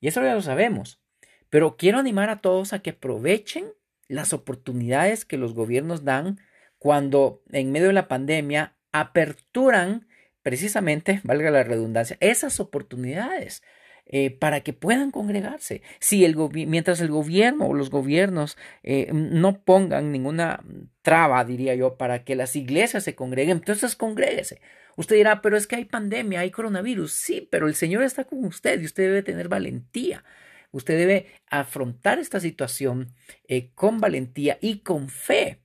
Y 0.00 0.06
eso 0.06 0.22
ya 0.22 0.32
lo 0.32 0.42
sabemos. 0.42 1.02
Pero 1.50 1.76
quiero 1.76 1.98
animar 1.98 2.30
a 2.30 2.40
todos 2.40 2.72
a 2.72 2.78
que 2.78 2.90
aprovechen 2.90 3.66
las 4.06 4.32
oportunidades 4.32 5.24
que 5.24 5.38
los 5.38 5.54
gobiernos 5.54 6.04
dan 6.04 6.38
cuando 6.78 7.42
en 7.50 7.72
medio 7.72 7.88
de 7.88 7.94
la 7.94 8.06
pandemia 8.06 8.76
aperturan 8.92 10.06
precisamente, 10.44 11.20
valga 11.24 11.50
la 11.50 11.64
redundancia, 11.64 12.16
esas 12.20 12.60
oportunidades 12.60 13.64
eh, 14.06 14.30
para 14.30 14.60
que 14.60 14.74
puedan 14.74 15.10
congregarse. 15.10 15.80
Si 15.98 16.26
el 16.26 16.36
mientras 16.66 17.00
el 17.00 17.08
gobierno 17.08 17.66
o 17.66 17.74
los 17.74 17.88
gobiernos 17.88 18.58
eh, 18.82 19.08
no 19.12 19.64
pongan 19.64 20.12
ninguna 20.12 20.62
traba, 21.00 21.42
diría 21.44 21.74
yo, 21.74 21.96
para 21.96 22.22
que 22.24 22.36
las 22.36 22.54
iglesias 22.54 23.02
se 23.02 23.14
congreguen, 23.14 23.56
entonces 23.58 23.96
congréguese. 23.96 24.60
Usted 24.96 25.16
dirá, 25.16 25.40
pero 25.40 25.56
es 25.56 25.66
que 25.66 25.76
hay 25.76 25.86
pandemia, 25.86 26.40
hay 26.40 26.50
coronavirus. 26.50 27.12
Sí, 27.12 27.48
pero 27.50 27.66
el 27.66 27.74
Señor 27.74 28.02
está 28.02 28.24
con 28.24 28.44
usted 28.44 28.80
y 28.80 28.84
usted 28.84 29.04
debe 29.04 29.22
tener 29.22 29.48
valentía. 29.48 30.22
Usted 30.70 30.98
debe 30.98 31.26
afrontar 31.46 32.18
esta 32.18 32.40
situación 32.40 33.14
eh, 33.48 33.70
con 33.74 34.00
valentía 34.00 34.58
y 34.60 34.80
con 34.80 35.08
fe, 35.08 35.62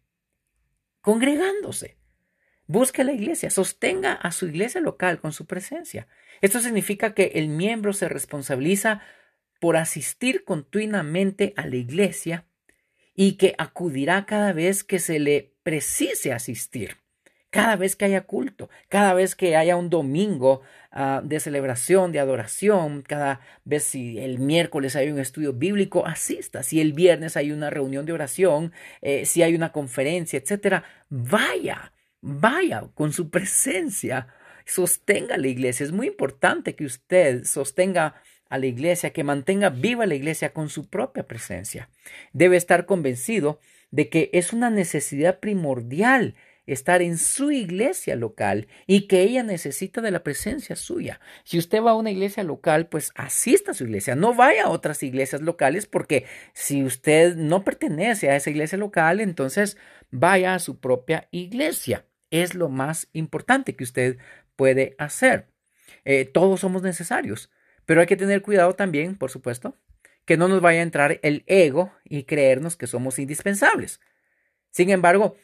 congregándose. 1.01 1.98
Busque 2.69 3.03
la 3.03 3.13
iglesia, 3.13 3.49
sostenga 3.49 4.13
a 4.13 4.31
su 4.31 4.45
iglesia 4.45 4.79
local 4.79 5.19
con 5.19 5.33
su 5.33 5.47
presencia. 5.47 6.07
Esto 6.39 6.59
significa 6.59 7.15
que 7.15 7.31
el 7.33 7.47
miembro 7.47 7.93
se 7.93 8.07
responsabiliza 8.07 9.01
por 9.59 9.75
asistir 9.75 10.43
continuamente 10.43 11.55
a 11.57 11.65
la 11.65 11.77
iglesia 11.77 12.45
y 13.15 13.37
que 13.37 13.55
acudirá 13.57 14.27
cada 14.27 14.53
vez 14.53 14.83
que 14.83 14.99
se 14.99 15.17
le 15.17 15.55
precise 15.63 16.31
asistir, 16.31 16.97
cada 17.49 17.75
vez 17.75 17.95
que 17.95 18.05
haya 18.05 18.27
culto, 18.27 18.69
cada 18.87 19.15
vez 19.15 19.35
que 19.35 19.55
haya 19.55 19.75
un 19.75 19.89
domingo 19.89 20.61
ah, 20.91 21.23
de 21.23 21.39
celebración, 21.39 22.11
de 22.11 22.19
adoración, 22.19 23.01
cada 23.01 23.39
vez 23.65 23.83
si 23.83 24.19
el 24.19 24.37
miércoles 24.37 24.95
hay 24.95 25.09
un 25.09 25.17
estudio 25.17 25.53
bíblico, 25.53 26.05
asista, 26.05 26.61
si 26.61 26.79
el 26.81 26.93
viernes 26.93 27.35
hay 27.35 27.51
una 27.51 27.71
reunión 27.71 28.05
de 28.05 28.13
oración, 28.13 28.73
eh, 29.01 29.25
si 29.25 29.41
hay 29.41 29.55
una 29.55 29.71
conferencia, 29.71 30.37
etcétera, 30.37 30.83
vaya 31.09 31.93
Vaya 32.21 32.83
con 32.95 33.13
su 33.13 33.29
presencia, 33.29 34.27
sostenga 34.65 35.37
la 35.37 35.47
iglesia. 35.47 35.85
Es 35.85 35.91
muy 35.91 36.07
importante 36.07 36.75
que 36.75 36.85
usted 36.85 37.45
sostenga 37.45 38.21
a 38.49 38.57
la 38.57 38.65
iglesia, 38.65 39.11
que 39.11 39.23
mantenga 39.23 39.69
viva 39.69 40.05
la 40.05 40.15
iglesia 40.15 40.53
con 40.53 40.69
su 40.69 40.89
propia 40.89 41.27
presencia. 41.27 41.89
Debe 42.33 42.57
estar 42.57 42.85
convencido 42.85 43.59
de 43.91 44.09
que 44.09 44.29
es 44.33 44.53
una 44.53 44.69
necesidad 44.69 45.39
primordial 45.39 46.35
estar 46.65 47.01
en 47.01 47.17
su 47.17 47.51
iglesia 47.51 48.15
local 48.15 48.67
y 48.85 49.07
que 49.07 49.21
ella 49.21 49.43
necesita 49.43 50.01
de 50.01 50.11
la 50.11 50.23
presencia 50.23 50.75
suya. 50.75 51.19
Si 51.43 51.57
usted 51.57 51.81
va 51.81 51.91
a 51.91 51.95
una 51.95 52.11
iglesia 52.11 52.43
local, 52.43 52.87
pues 52.87 53.11
asista 53.15 53.71
a 53.71 53.73
su 53.73 53.85
iglesia, 53.85 54.15
no 54.15 54.35
vaya 54.35 54.65
a 54.65 54.69
otras 54.69 55.01
iglesias 55.01 55.41
locales 55.41 55.87
porque 55.87 56.25
si 56.53 56.83
usted 56.83 57.35
no 57.35 57.63
pertenece 57.63 58.29
a 58.29 58.35
esa 58.35 58.49
iglesia 58.51 58.77
local, 58.77 59.19
entonces 59.19 59.77
vaya 60.11 60.53
a 60.53 60.59
su 60.59 60.79
propia 60.79 61.27
iglesia 61.31 62.05
es 62.31 62.55
lo 62.55 62.69
más 62.69 63.07
importante 63.13 63.75
que 63.75 63.83
usted 63.83 64.17
puede 64.55 64.95
hacer. 64.97 65.47
Eh, 66.05 66.25
todos 66.25 66.59
somos 66.59 66.81
necesarios, 66.81 67.51
pero 67.85 68.01
hay 68.01 68.07
que 68.07 68.17
tener 68.17 68.41
cuidado 68.41 68.73
también, 68.73 69.15
por 69.15 69.31
supuesto, 69.31 69.75
que 70.25 70.37
no 70.37 70.47
nos 70.47 70.61
vaya 70.61 70.79
a 70.79 70.83
entrar 70.83 71.19
el 71.23 71.43
ego 71.47 71.91
y 72.03 72.23
creernos 72.23 72.75
que 72.75 72.87
somos 72.87 73.17
indispensables. 73.19 73.99
Sin 74.69 74.91
embargo, 74.91 75.35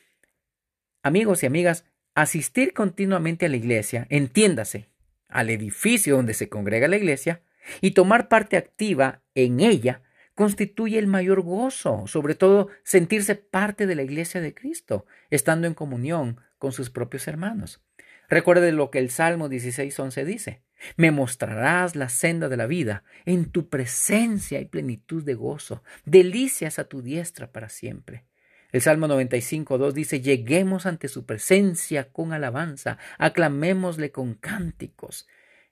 amigos 1.01 1.41
y 1.41 1.47
amigas, 1.47 1.85
asistir 2.13 2.73
continuamente 2.73 3.47
a 3.47 3.49
la 3.49 3.57
iglesia, 3.57 4.05
entiéndase, 4.09 4.87
al 5.27 5.49
edificio 5.49 6.15
donde 6.15 6.33
se 6.33 6.49
congrega 6.49 6.87
la 6.87 6.97
iglesia, 6.97 7.41
y 7.81 7.91
tomar 7.91 8.27
parte 8.29 8.57
activa 8.57 9.23
en 9.33 9.59
ella, 9.59 10.01
constituye 10.35 10.99
el 10.99 11.07
mayor 11.07 11.41
gozo, 11.41 12.05
sobre 12.07 12.35
todo 12.35 12.69
sentirse 12.83 13.35
parte 13.35 13.87
de 13.87 13.95
la 13.95 14.03
iglesia 14.03 14.41
de 14.41 14.53
Cristo, 14.53 15.05
estando 15.29 15.65
en 15.65 15.73
comunión 15.73 16.39
con 16.57 16.71
sus 16.71 16.89
propios 16.89 17.27
hermanos. 17.27 17.81
Recuerde 18.29 18.71
lo 18.71 18.91
que 18.91 18.99
el 18.99 19.09
Salmo 19.09 19.49
16.11 19.49 20.25
dice. 20.25 20.61
Me 20.97 21.11
mostrarás 21.11 21.95
la 21.95 22.09
senda 22.09 22.49
de 22.49 22.57
la 22.57 22.67
vida. 22.67 23.03
En 23.25 23.49
tu 23.49 23.69
presencia 23.69 24.59
hay 24.59 24.65
plenitud 24.65 25.23
de 25.23 25.33
gozo. 25.35 25.83
Delicias 26.05 26.79
a 26.79 26.85
tu 26.85 27.01
diestra 27.01 27.51
para 27.51 27.69
siempre. 27.69 28.25
El 28.71 28.81
Salmo 28.81 29.07
95.2 29.07 29.93
dice, 29.93 30.19
lleguemos 30.19 30.85
ante 30.85 31.07
su 31.07 31.25
presencia 31.25 32.11
con 32.11 32.33
alabanza, 32.33 32.97
aclamémosle 33.17 34.11
con 34.11 34.33
cánticos. 34.33 35.27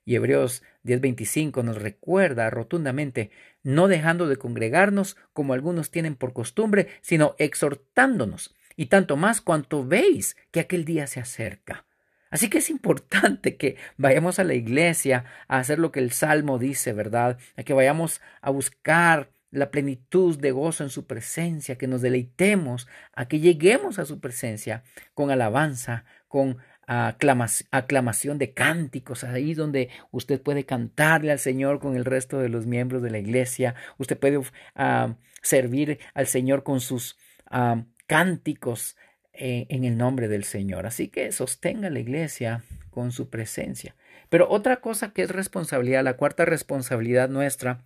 Y 0.06 0.16
Hebreos 0.16 0.64
10:25 0.84 1.64
nos 1.64 1.82
recuerda 1.82 2.50
rotundamente, 2.50 3.32
no 3.64 3.88
dejando 3.88 4.28
de 4.28 4.38
congregarnos 4.38 5.18
como 5.34 5.54
algunos 5.54 5.92
tienen 5.92 6.16
por 6.16 6.34
costumbre, 6.34 6.88
sino 7.02 7.36
exhortándonos, 7.38 8.56
y 8.76 8.88
tanto 8.88 9.16
más 9.16 9.42
cuanto 9.42 9.86
veis 9.86 10.36
que 10.52 10.60
aquel 10.60 10.86
día 10.86 11.08
se 11.08 11.20
acerca. 11.20 11.86
Así 12.30 12.50
que 12.50 12.58
es 12.58 12.72
importante 12.72 13.58
que 13.58 13.78
vayamos 13.96 14.40
a 14.40 14.44
la 14.44 14.56
iglesia 14.56 15.26
a 15.48 15.60
hacer 15.60 15.78
lo 15.78 15.92
que 15.92 16.00
el 16.00 16.12
Salmo 16.12 16.58
dice, 16.58 16.92
¿verdad? 16.92 17.38
A 17.56 17.64
que 17.64 17.74
vayamos 17.74 18.22
a 18.42 18.50
buscar 18.50 19.30
la 19.52 19.70
plenitud 19.70 20.40
de 20.40 20.50
gozo 20.50 20.84
en 20.84 20.90
su 20.90 21.06
presencia, 21.06 21.78
que 21.78 21.86
nos 21.86 22.02
deleitemos, 22.02 22.88
a 23.14 23.28
que 23.28 23.40
lleguemos 23.40 24.00
a 24.00 24.06
su 24.06 24.20
presencia 24.20 24.84
con 25.14 25.30
alabanza, 25.30 26.06
con 26.28 26.58
aclamación 26.94 28.38
de 28.38 28.54
cánticos, 28.54 29.24
ahí 29.24 29.54
donde 29.54 29.90
usted 30.12 30.42
puede 30.42 30.66
cantarle 30.66 31.32
al 31.32 31.40
Señor 31.40 31.80
con 31.80 31.96
el 31.96 32.06
resto 32.06 32.40
de 32.40 32.50
los 32.50 32.66
miembros 32.66 33.02
de 33.02 33.12
la 33.12 33.20
iglesia, 33.20 33.76
usted 33.98 34.18
puede 34.18 34.42
ah, 34.76 35.16
servir 35.42 36.00
al 36.14 36.28
Señor 36.28 36.64
con 36.64 36.82
sus 36.82 37.18
ah, 37.50 37.84
cánticos 38.08 38.98
eh, 39.34 39.66
en 39.70 39.84
el 39.84 39.98
nombre 39.98 40.28
del 40.28 40.44
Señor. 40.44 40.86
Así 40.86 41.08
que 41.08 41.32
sostenga 41.32 41.90
la 41.90 42.00
iglesia 42.00 42.64
con 42.90 43.12
su 43.12 43.30
presencia. 43.30 43.96
Pero 44.30 44.50
otra 44.50 44.78
cosa 44.78 45.14
que 45.14 45.24
es 45.24 45.32
responsabilidad, 45.32 46.04
la 46.04 46.18
cuarta 46.18 46.46
responsabilidad 46.46 47.30
nuestra, 47.30 47.86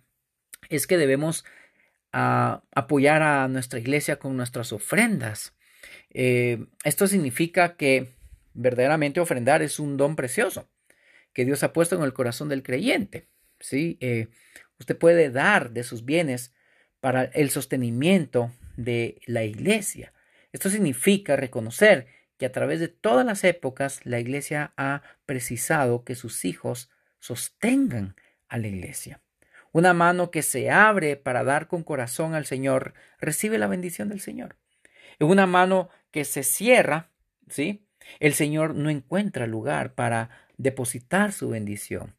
es 0.68 0.86
que 0.86 0.98
debemos 0.98 1.44
ah, 2.12 2.62
apoyar 2.74 3.22
a 3.22 3.48
nuestra 3.48 3.78
iglesia 3.78 4.18
con 4.18 4.36
nuestras 4.36 4.72
ofrendas. 4.72 5.54
Eh, 6.10 6.66
esto 6.84 7.06
significa 7.06 7.76
que 7.76 8.17
verdaderamente 8.58 9.20
ofrendar 9.20 9.62
es 9.62 9.78
un 9.78 9.96
don 9.96 10.16
precioso 10.16 10.68
que 11.32 11.44
Dios 11.44 11.62
ha 11.62 11.72
puesto 11.72 11.96
en 11.96 12.02
el 12.02 12.12
corazón 12.12 12.48
del 12.48 12.62
creyente. 12.62 13.28
¿sí? 13.60 13.96
Eh, 14.00 14.28
usted 14.78 14.98
puede 14.98 15.30
dar 15.30 15.70
de 15.70 15.84
sus 15.84 16.04
bienes 16.04 16.52
para 17.00 17.24
el 17.24 17.50
sostenimiento 17.50 18.50
de 18.76 19.20
la 19.26 19.44
iglesia. 19.44 20.12
Esto 20.52 20.70
significa 20.70 21.36
reconocer 21.36 22.06
que 22.38 22.46
a 22.46 22.52
través 22.52 22.80
de 22.80 22.88
todas 22.88 23.24
las 23.24 23.44
épocas 23.44 24.00
la 24.04 24.18
iglesia 24.18 24.72
ha 24.76 25.02
precisado 25.26 26.04
que 26.04 26.14
sus 26.14 26.44
hijos 26.44 26.90
sostengan 27.20 28.16
a 28.48 28.58
la 28.58 28.68
iglesia. 28.68 29.20
Una 29.70 29.92
mano 29.92 30.30
que 30.30 30.42
se 30.42 30.70
abre 30.70 31.16
para 31.16 31.44
dar 31.44 31.68
con 31.68 31.84
corazón 31.84 32.34
al 32.34 32.46
Señor 32.46 32.94
recibe 33.20 33.58
la 33.58 33.66
bendición 33.66 34.08
del 34.08 34.20
Señor. 34.20 34.56
Una 35.20 35.46
mano 35.46 35.90
que 36.10 36.24
se 36.24 36.42
cierra, 36.42 37.10
¿sí? 37.48 37.87
El 38.20 38.34
Señor 38.34 38.74
no 38.74 38.90
encuentra 38.90 39.46
lugar 39.46 39.94
para 39.94 40.30
depositar 40.56 41.32
su 41.32 41.50
bendición. 41.50 42.16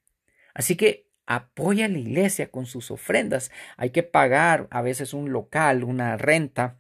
Así 0.53 0.75
que 0.75 1.10
apoya 1.25 1.86
a 1.86 1.89
la 1.89 2.00
iglesia 2.00 2.50
con 2.50 2.65
sus 2.65 2.89
ofrendas. 2.89 3.51
Hay 3.77 3.91
que 3.91 4.03
pagar 4.03 4.67
a 4.72 4.81
veces 4.81 5.13
un 5.13 5.31
local, 5.31 5.84
una 5.84 6.17
renta. 6.17 6.79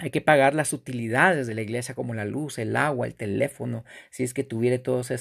Hay 0.00 0.10
que 0.10 0.20
pagar 0.20 0.54
las 0.54 0.72
utilidades 0.72 1.46
de 1.46 1.54
la 1.54 1.62
iglesia 1.62 1.94
como 1.94 2.14
la 2.14 2.24
luz, 2.24 2.58
el 2.58 2.76
agua, 2.76 3.06
el 3.06 3.14
teléfono, 3.14 3.84
si 4.10 4.22
es 4.22 4.32
que 4.34 4.44
tuviera 4.44 4.80
todos, 4.80 5.12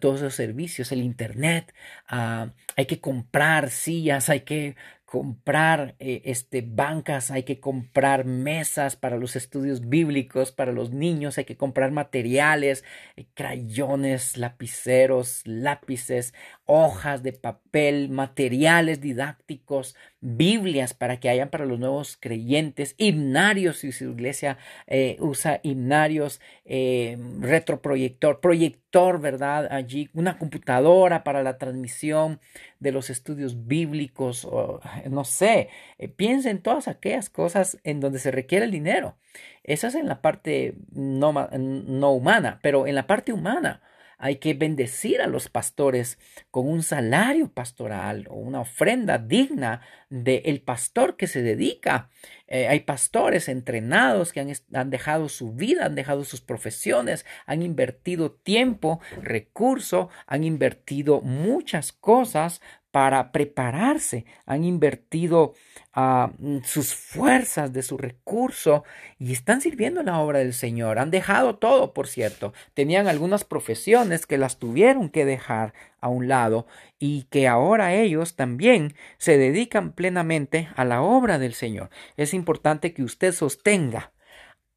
todos 0.00 0.20
esos 0.20 0.34
servicios, 0.34 0.92
el 0.92 1.02
internet. 1.02 1.74
Ah, 2.08 2.52
hay 2.76 2.86
que 2.86 3.00
comprar 3.00 3.70
sillas, 3.70 4.28
hay 4.28 4.40
que 4.40 4.76
comprar 5.06 5.94
eh, 6.00 6.22
este, 6.24 6.62
bancas, 6.62 7.30
hay 7.30 7.44
que 7.44 7.60
comprar 7.60 8.24
mesas 8.24 8.96
para 8.96 9.16
los 9.16 9.36
estudios 9.36 9.88
bíblicos, 9.88 10.50
para 10.50 10.72
los 10.72 10.90
niños, 10.90 11.38
hay 11.38 11.44
que 11.44 11.56
comprar 11.56 11.92
materiales, 11.92 12.84
eh, 13.14 13.26
crayones, 13.34 14.36
lapiceros, 14.36 15.42
lápices, 15.46 16.34
hojas 16.64 17.22
de 17.22 17.32
papel, 17.32 18.10
materiales 18.10 19.00
didácticos, 19.00 19.94
Biblias 20.20 20.94
para 20.94 21.20
que 21.20 21.28
hayan 21.28 21.50
para 21.50 21.66
los 21.66 21.78
nuevos 21.78 22.16
creyentes, 22.18 22.94
himnarios 22.98 23.78
si 23.78 23.92
su 23.92 24.10
iglesia 24.10 24.58
eh, 24.86 25.16
usa 25.20 25.60
himnarios, 25.62 26.40
retroproyector, 26.64 28.40
proyector, 28.40 29.20
¿verdad? 29.20 29.68
Allí, 29.70 30.08
una 30.14 30.38
computadora 30.38 31.22
para 31.22 31.42
la 31.42 31.58
transmisión 31.58 32.40
de 32.80 32.92
los 32.92 33.10
estudios 33.10 33.66
bíblicos, 33.66 34.44
o, 34.44 34.80
no 35.10 35.24
sé, 35.24 35.68
eh, 35.98 36.08
piensa 36.08 36.50
en 36.50 36.62
todas 36.62 36.88
aquellas 36.88 37.30
cosas 37.30 37.78
en 37.84 38.00
donde 38.00 38.18
se 38.18 38.30
requiere 38.30 38.64
el 38.64 38.70
dinero. 38.70 39.16
Esa 39.64 39.88
es 39.88 39.94
en 39.94 40.08
la 40.08 40.22
parte 40.22 40.74
no, 40.92 41.32
no 41.32 42.12
humana, 42.12 42.58
pero 42.62 42.86
en 42.86 42.94
la 42.94 43.06
parte 43.06 43.32
humana 43.32 43.82
hay 44.18 44.36
que 44.36 44.54
bendecir 44.54 45.20
a 45.20 45.26
los 45.26 45.48
pastores 45.48 46.18
con 46.50 46.68
un 46.68 46.82
salario 46.82 47.52
pastoral 47.52 48.26
o 48.30 48.34
una 48.36 48.60
ofrenda 48.60 49.18
digna 49.18 49.82
del 50.08 50.62
pastor 50.62 51.16
que 51.16 51.26
se 51.26 51.42
dedica. 51.42 52.08
Eh, 52.46 52.68
hay 52.68 52.80
pastores 52.80 53.48
entrenados 53.48 54.32
que 54.32 54.40
han, 54.40 54.52
han, 54.72 54.90
dejado 54.90 55.28
su 55.28 55.52
vida, 55.52 55.86
han 55.86 55.94
dejado 55.94 56.24
sus 56.24 56.40
profesiones, 56.40 57.26
han 57.44 57.62
invertido 57.62 58.32
tiempo, 58.32 59.00
recurso, 59.22 60.08
han 60.26 60.44
invertido 60.44 61.20
muchas 61.20 61.92
cosas 61.92 62.60
para 62.96 63.30
prepararse, 63.30 64.24
han 64.46 64.64
invertido 64.64 65.52
ah, 65.92 66.32
mm, 66.38 66.60
sus 66.64 66.94
fuerzas 66.94 67.70
de 67.74 67.82
su 67.82 67.98
recurso 67.98 68.84
y 69.18 69.34
están 69.34 69.60
sirviendo 69.60 70.00
en 70.00 70.06
la 70.06 70.18
obra 70.18 70.38
del 70.38 70.54
Señor. 70.54 70.98
Han 70.98 71.10
dejado 71.10 71.56
todo, 71.56 71.92
por 71.92 72.06
cierto. 72.08 72.54
Tenían 72.72 73.06
algunas 73.06 73.44
profesiones 73.44 74.24
que 74.24 74.38
las 74.38 74.58
tuvieron 74.58 75.10
que 75.10 75.26
dejar 75.26 75.74
a 76.00 76.08
un 76.08 76.26
lado 76.26 76.66
y 76.98 77.24
que 77.24 77.46
ahora 77.48 77.92
ellos 77.92 78.34
también 78.34 78.94
se 79.18 79.36
dedican 79.36 79.92
plenamente 79.92 80.70
a 80.74 80.86
la 80.86 81.02
obra 81.02 81.38
del 81.38 81.52
Señor. 81.52 81.90
Es 82.16 82.32
importante 82.32 82.94
que 82.94 83.02
usted 83.02 83.34
sostenga, 83.34 84.14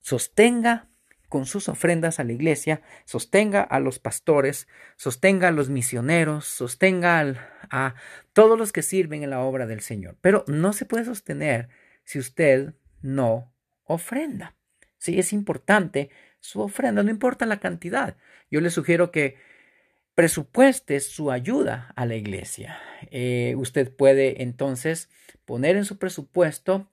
sostenga 0.01 0.89
con 1.29 1.45
sus 1.45 1.69
ofrendas 1.69 2.19
a 2.19 2.25
la 2.25 2.33
iglesia, 2.33 2.81
sostenga 3.05 3.61
a 3.61 3.79
los 3.79 3.99
pastores, 3.99 4.67
sostenga 4.97 5.47
a 5.47 5.51
los 5.51 5.69
misioneros, 5.69 6.45
sostenga 6.45 7.19
a 7.69 7.95
todos 8.33 8.57
los 8.57 8.71
que 8.71 8.81
sirven 8.81 9.23
en 9.23 9.29
la 9.29 9.41
obra 9.41 9.65
del 9.65 9.81
Señor. 9.81 10.17
Pero 10.21 10.43
no 10.47 10.73
se 10.73 10.85
puede 10.85 11.05
sostener 11.05 11.69
si 12.03 12.19
usted 12.19 12.73
no 13.01 13.53
ofrenda. 13.85 14.55
Sí, 14.97 15.19
es 15.19 15.33
importante 15.33 16.09
su 16.39 16.61
ofrenda, 16.61 17.03
no 17.03 17.09
importa 17.09 17.45
la 17.45 17.59
cantidad. 17.59 18.17
Yo 18.51 18.61
le 18.61 18.69
sugiero 18.69 19.11
que 19.11 19.37
presupueste 20.15 20.99
su 20.99 21.31
ayuda 21.31 21.93
a 21.95 22.05
la 22.05 22.15
iglesia. 22.15 22.77
Eh, 23.11 23.55
usted 23.57 23.95
puede 23.95 24.43
entonces 24.43 25.09
poner 25.45 25.77
en 25.77 25.85
su 25.85 25.97
presupuesto 25.97 26.89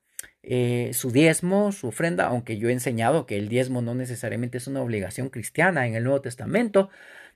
eh, 0.48 0.92
su 0.94 1.10
diezmo, 1.10 1.72
su 1.72 1.88
ofrenda, 1.88 2.26
aunque 2.26 2.56
yo 2.56 2.68
he 2.68 2.72
enseñado 2.72 3.26
que 3.26 3.36
el 3.36 3.48
diezmo 3.48 3.82
no 3.82 3.96
necesariamente 3.96 4.58
es 4.58 4.68
una 4.68 4.80
obligación 4.80 5.28
cristiana 5.28 5.88
en 5.88 5.96
el 5.96 6.04
Nuevo 6.04 6.20
Testamento, 6.20 6.88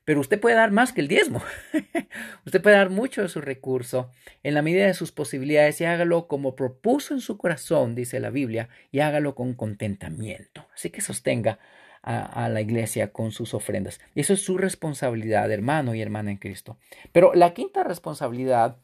pero 0.05 0.21
usted 0.21 0.41
puede 0.41 0.57
dar 0.57 0.71
más 0.71 0.93
que 0.93 1.01
el 1.01 1.09
diezmo. 1.09 1.43
usted 2.47 2.63
puede 2.63 2.77
dar 2.77 2.91
mucho 2.91 3.23
de 3.23 3.29
su 3.29 3.41
recurso 3.41 4.11
en 4.43 4.55
la 4.55 4.63
medida 4.63 4.87
de 4.87 4.95
sus 4.95 5.13
posibilidades 5.13 5.81
y 5.81 5.85
hágalo 5.85 6.27
como 6.27 6.57
propuso 6.57 7.15
en 7.15 7.21
su 7.21 7.37
corazón, 7.37 7.95
dice 7.95 8.21
la 8.21 8.31
Biblia, 8.31 8.69
y 8.91 9.01
hágalo 9.01 9.35
con 9.35 9.55
contentamiento. 9.55 10.67
Así 10.75 10.91
que 10.91 11.01
sostenga 11.01 11.59
a, 12.03 12.49
la 12.49 12.61
iglesia 12.61 13.13
con 13.13 13.31
sus 13.31 13.55
ofrendas. 13.55 14.01
Eso 14.15 14.33
es 14.33 14.43
su 14.43 14.57
responsabilidad, 14.57 15.51
hermano 15.53 15.95
y 15.95 16.01
hermana 16.01 16.31
en 16.31 16.39
Cristo. 16.39 16.79
Pero 17.13 17.35
la 17.35 17.53
quinta 17.53 17.85
responsabilidad 17.85 18.79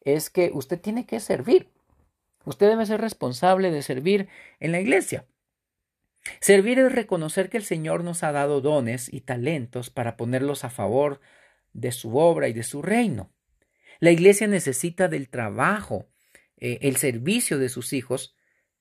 es 0.00 0.30
que 0.30 0.50
usted 0.54 0.80
tiene 0.80 1.06
que 1.06 1.20
servir. 1.20 1.68
Usted 2.44 2.68
debe 2.68 2.86
ser 2.86 3.00
responsable 3.00 3.70
de 3.70 3.82
servir 3.82 4.28
en 4.58 4.72
la 4.72 4.80
iglesia. 4.80 5.26
Servir 6.40 6.78
es 6.78 6.92
reconocer 6.92 7.50
que 7.50 7.56
el 7.56 7.64
Señor 7.64 8.04
nos 8.04 8.22
ha 8.22 8.32
dado 8.32 8.60
dones 8.60 9.12
y 9.12 9.22
talentos 9.22 9.90
para 9.90 10.16
ponerlos 10.16 10.64
a 10.64 10.70
favor 10.70 11.20
de 11.72 11.92
su 11.92 12.16
obra 12.16 12.48
y 12.48 12.52
de 12.52 12.62
su 12.62 12.82
reino. 12.82 13.32
La 13.98 14.10
iglesia 14.10 14.46
necesita 14.46 15.08
del 15.08 15.28
trabajo, 15.28 16.08
eh, 16.56 16.78
el 16.82 16.96
servicio 16.96 17.58
de 17.58 17.68
sus 17.68 17.92
hijos, 17.92 18.34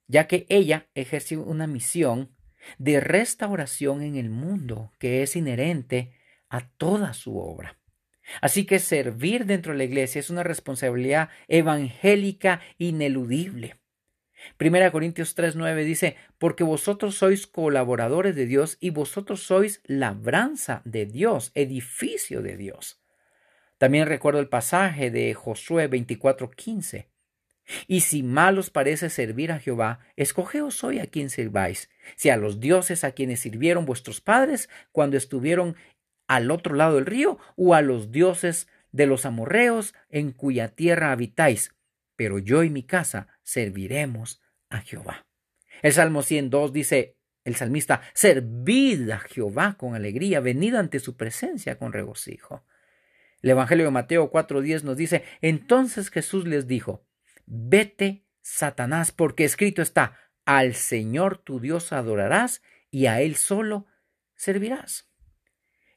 ya 0.08 0.28
que 0.28 0.46
ella 0.50 0.90
ejerce 0.94 1.38
una 1.38 1.68
misión 1.68 2.36
de 2.78 3.00
restauración 3.00 4.04
en 4.04 4.16
el 4.16 4.30
mundo 4.30 4.92
que 5.00 5.24
es 5.24 5.36
inherente 5.36 6.14
a 6.50 6.70
toda 6.70 7.14
su 7.14 7.38
obra. 7.38 7.80
Así 8.42 8.66
que 8.66 8.80
servir 8.80 9.46
dentro 9.46 9.72
de 9.72 9.80
la 9.80 9.84
iglesia 9.84 10.20
es 10.20 10.30
una 10.30 10.44
responsabilidad 10.44 11.30
evangélica 11.48 12.62
ineludible. 12.78 13.81
Primera 14.58 14.92
Corintios 14.92 15.36
3:9 15.36 15.84
dice, 15.84 16.16
porque 16.38 16.64
vosotros 16.64 17.16
sois 17.16 17.48
colaboradores 17.48 18.36
de 18.36 18.46
Dios 18.46 18.78
y 18.80 18.90
vosotros 18.90 19.44
sois 19.44 19.82
labranza 19.86 20.82
de 20.86 21.06
Dios, 21.06 21.52
edificio 21.56 22.42
de 22.42 22.58
Dios. 22.58 23.02
También 23.78 24.08
recuerdo 24.08 24.40
el 24.40 24.48
pasaje 24.48 25.10
de 25.10 25.34
Josué 25.34 25.88
24:15. 25.90 27.08
Y 27.88 28.02
si 28.02 28.24
mal 28.24 28.58
os 28.58 28.70
parece 28.70 29.10
servir 29.10 29.52
a 29.52 29.60
Jehová, 29.60 30.00
escogeos 30.16 30.84
hoy 30.84 31.00
a 31.00 31.08
quien 31.08 31.30
sirváis, 31.30 31.90
si 32.16 32.30
a 32.30 32.38
los 32.38 32.60
dioses 32.60 33.04
a 33.04 33.12
quienes 33.12 33.40
sirvieron 33.40 33.86
vuestros 33.86 34.20
padres 34.20 34.70
cuando 34.92 35.18
estuvieron 35.18 35.76
al 36.28 36.52
otro 36.52 36.76
lado 36.76 36.96
del 36.96 37.06
río 37.06 37.40
o 37.56 37.74
a 37.74 37.82
los 37.82 38.12
dioses 38.12 38.68
de 38.92 39.06
los 39.06 39.26
amorreos 39.26 39.94
en 40.10 40.32
cuya 40.32 40.70
tierra 40.70 41.12
habitáis, 41.12 41.74
pero 42.22 42.38
yo 42.38 42.62
y 42.62 42.70
mi 42.70 42.84
casa 42.84 43.30
serviremos 43.42 44.44
a 44.70 44.82
Jehová. 44.82 45.26
El 45.82 45.92
Salmo 45.92 46.22
102 46.22 46.72
dice 46.72 47.18
el 47.44 47.56
salmista, 47.56 48.04
servid 48.14 49.10
a 49.10 49.18
Jehová 49.18 49.76
con 49.76 49.96
alegría, 49.96 50.40
venid 50.40 50.76
ante 50.76 51.00
su 51.00 51.18
presencia 51.18 51.80
con 51.80 51.94
regocijo. 51.94 52.64
El 53.42 53.50
Evangelio 53.50 53.86
de 53.86 53.92
Mateo 53.92 54.32
4:10 54.32 54.84
nos 54.84 54.98
dice, 54.98 55.24
entonces 55.42 56.12
Jesús 56.12 56.46
les 56.46 56.68
dijo, 56.68 57.08
vete, 57.48 58.28
Satanás, 58.44 59.12
porque 59.12 59.44
escrito 59.44 59.82
está, 59.82 60.20
al 60.46 60.76
Señor 60.76 61.40
tu 61.40 61.60
Dios 61.60 61.92
adorarás 61.92 62.62
y 62.92 63.08
a 63.08 63.20
Él 63.22 63.36
solo 63.36 63.88
servirás. 64.36 65.11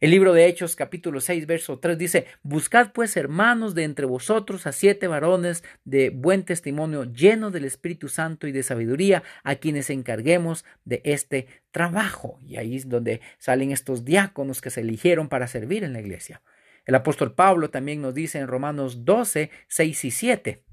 El 0.05 0.11
libro 0.11 0.35
de 0.35 0.45
Hechos 0.45 0.77
capítulo 0.77 1.19
6 1.19 1.47
verso 1.47 1.79
3 1.79 1.97
dice, 1.97 2.27
Buscad 2.43 2.93
pues 2.93 3.17
hermanos 3.17 3.75
de 3.75 3.85
entre 3.85 4.05
vosotros 4.05 4.67
a 4.67 4.73
siete 4.73 5.09
varones 5.09 5.65
de 5.87 6.11
buen 6.11 6.43
testimonio, 6.43 7.05
llenos 7.05 7.55
del 7.55 7.65
Espíritu 7.65 8.11
Santo 8.11 8.47
y 8.47 8.53
de 8.53 8.63
sabiduría, 8.63 9.23
a 9.45 9.55
quienes 9.55 9.89
encarguemos 9.89 10.67
de 10.85 11.01
este 11.07 11.47
trabajo. 11.71 12.39
Y 12.43 12.59
ahí 12.59 12.77
es 12.77 12.91
donde 12.91 13.23
salen 13.39 13.71
estos 13.71 14.05
diáconos 14.05 14.61
que 14.61 14.69
se 14.69 14.83
eligieron 14.83 15.31
para 15.31 15.47
servir 15.47 15.85
en 15.85 15.95
la 15.95 16.01
iglesia. 16.01 16.43
El 16.85 16.97
apóstol 16.97 17.35
Pablo 17.35 17.71
también 17.71 18.03
nos 18.03 18.13
dice 18.13 18.39
en 18.39 18.47
Romanos 18.47 19.07
12, 19.07 19.51
6 19.69 20.05
y 20.05 20.11
7. 20.11 20.65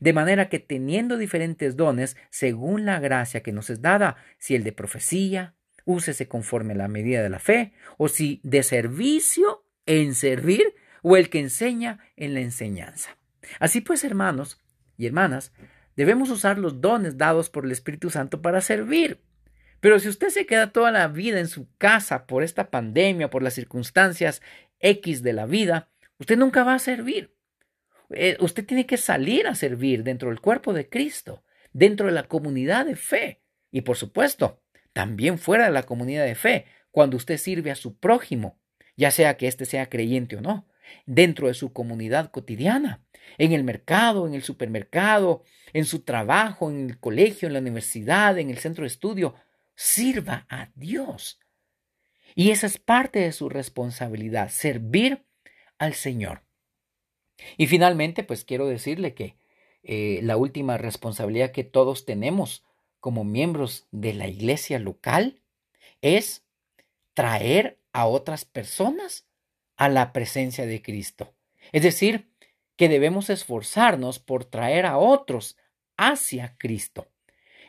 De 0.00 0.12
manera 0.14 0.48
que 0.48 0.60
teniendo 0.60 1.18
diferentes 1.18 1.76
dones, 1.76 2.16
según 2.30 2.86
la 2.86 3.00
gracia 3.00 3.42
que 3.42 3.52
nos 3.52 3.68
es 3.68 3.82
dada, 3.82 4.16
si 4.38 4.54
el 4.54 4.64
de 4.64 4.72
profecía, 4.72 5.57
úsese 5.88 6.28
conforme 6.28 6.74
a 6.74 6.76
la 6.76 6.88
medida 6.88 7.22
de 7.22 7.30
la 7.30 7.38
fe, 7.38 7.72
o 7.96 8.08
si 8.08 8.40
de 8.42 8.62
servicio 8.62 9.64
en 9.86 10.14
servir, 10.14 10.74
o 11.02 11.16
el 11.16 11.30
que 11.30 11.40
enseña 11.40 11.98
en 12.14 12.34
la 12.34 12.40
enseñanza. 12.40 13.16
Así 13.58 13.80
pues, 13.80 14.04
hermanos 14.04 14.60
y 14.98 15.06
hermanas, 15.06 15.52
debemos 15.96 16.28
usar 16.28 16.58
los 16.58 16.82
dones 16.82 17.16
dados 17.16 17.48
por 17.48 17.64
el 17.64 17.72
Espíritu 17.72 18.10
Santo 18.10 18.42
para 18.42 18.60
servir. 18.60 19.22
Pero 19.80 19.98
si 19.98 20.08
usted 20.08 20.28
se 20.28 20.44
queda 20.44 20.72
toda 20.72 20.90
la 20.90 21.08
vida 21.08 21.40
en 21.40 21.48
su 21.48 21.68
casa 21.78 22.26
por 22.26 22.42
esta 22.42 22.70
pandemia, 22.70 23.30
por 23.30 23.42
las 23.42 23.54
circunstancias 23.54 24.42
X 24.80 25.22
de 25.22 25.32
la 25.32 25.46
vida, 25.46 25.88
usted 26.18 26.36
nunca 26.36 26.64
va 26.64 26.74
a 26.74 26.78
servir. 26.78 27.34
Eh, 28.10 28.36
usted 28.40 28.66
tiene 28.66 28.84
que 28.84 28.98
salir 28.98 29.46
a 29.46 29.54
servir 29.54 30.02
dentro 30.02 30.28
del 30.28 30.42
cuerpo 30.42 30.74
de 30.74 30.90
Cristo, 30.90 31.44
dentro 31.72 32.06
de 32.06 32.12
la 32.12 32.24
comunidad 32.24 32.84
de 32.84 32.96
fe. 32.96 33.40
Y 33.70 33.82
por 33.82 33.96
supuesto, 33.96 34.60
también 34.98 35.38
fuera 35.38 35.66
de 35.66 35.70
la 35.70 35.84
comunidad 35.84 36.24
de 36.24 36.34
fe, 36.34 36.64
cuando 36.90 37.16
usted 37.16 37.36
sirve 37.36 37.70
a 37.70 37.76
su 37.76 38.00
prójimo, 38.00 38.58
ya 38.96 39.12
sea 39.12 39.36
que 39.36 39.46
éste 39.46 39.64
sea 39.64 39.88
creyente 39.88 40.34
o 40.34 40.40
no, 40.40 40.66
dentro 41.06 41.46
de 41.46 41.54
su 41.54 41.72
comunidad 41.72 42.32
cotidiana, 42.32 43.04
en 43.38 43.52
el 43.52 43.62
mercado, 43.62 44.26
en 44.26 44.34
el 44.34 44.42
supermercado, 44.42 45.44
en 45.72 45.84
su 45.84 46.00
trabajo, 46.00 46.68
en 46.68 46.90
el 46.90 46.98
colegio, 46.98 47.46
en 47.46 47.52
la 47.52 47.60
universidad, 47.60 48.40
en 48.40 48.50
el 48.50 48.58
centro 48.58 48.82
de 48.82 48.88
estudio, 48.88 49.36
sirva 49.76 50.48
a 50.50 50.72
Dios. 50.74 51.38
Y 52.34 52.50
esa 52.50 52.66
es 52.66 52.78
parte 52.78 53.20
de 53.20 53.30
su 53.30 53.48
responsabilidad, 53.48 54.48
servir 54.48 55.24
al 55.78 55.94
Señor. 55.94 56.42
Y 57.56 57.68
finalmente, 57.68 58.24
pues 58.24 58.44
quiero 58.44 58.66
decirle 58.66 59.14
que 59.14 59.36
eh, 59.84 60.18
la 60.24 60.36
última 60.36 60.76
responsabilidad 60.76 61.52
que 61.52 61.62
todos 61.62 62.04
tenemos 62.04 62.64
como 63.08 63.24
miembros 63.24 63.88
de 63.90 64.12
la 64.12 64.28
iglesia 64.28 64.78
local 64.78 65.40
es 66.02 66.44
traer 67.14 67.80
a 67.94 68.04
otras 68.04 68.44
personas 68.44 69.26
a 69.78 69.88
la 69.88 70.12
presencia 70.12 70.66
de 70.66 70.82
Cristo. 70.82 71.34
Es 71.72 71.82
decir, 71.84 72.28
que 72.76 72.90
debemos 72.90 73.30
esforzarnos 73.30 74.18
por 74.18 74.44
traer 74.44 74.84
a 74.84 74.98
otros 74.98 75.56
hacia 75.96 76.58
Cristo. 76.58 77.10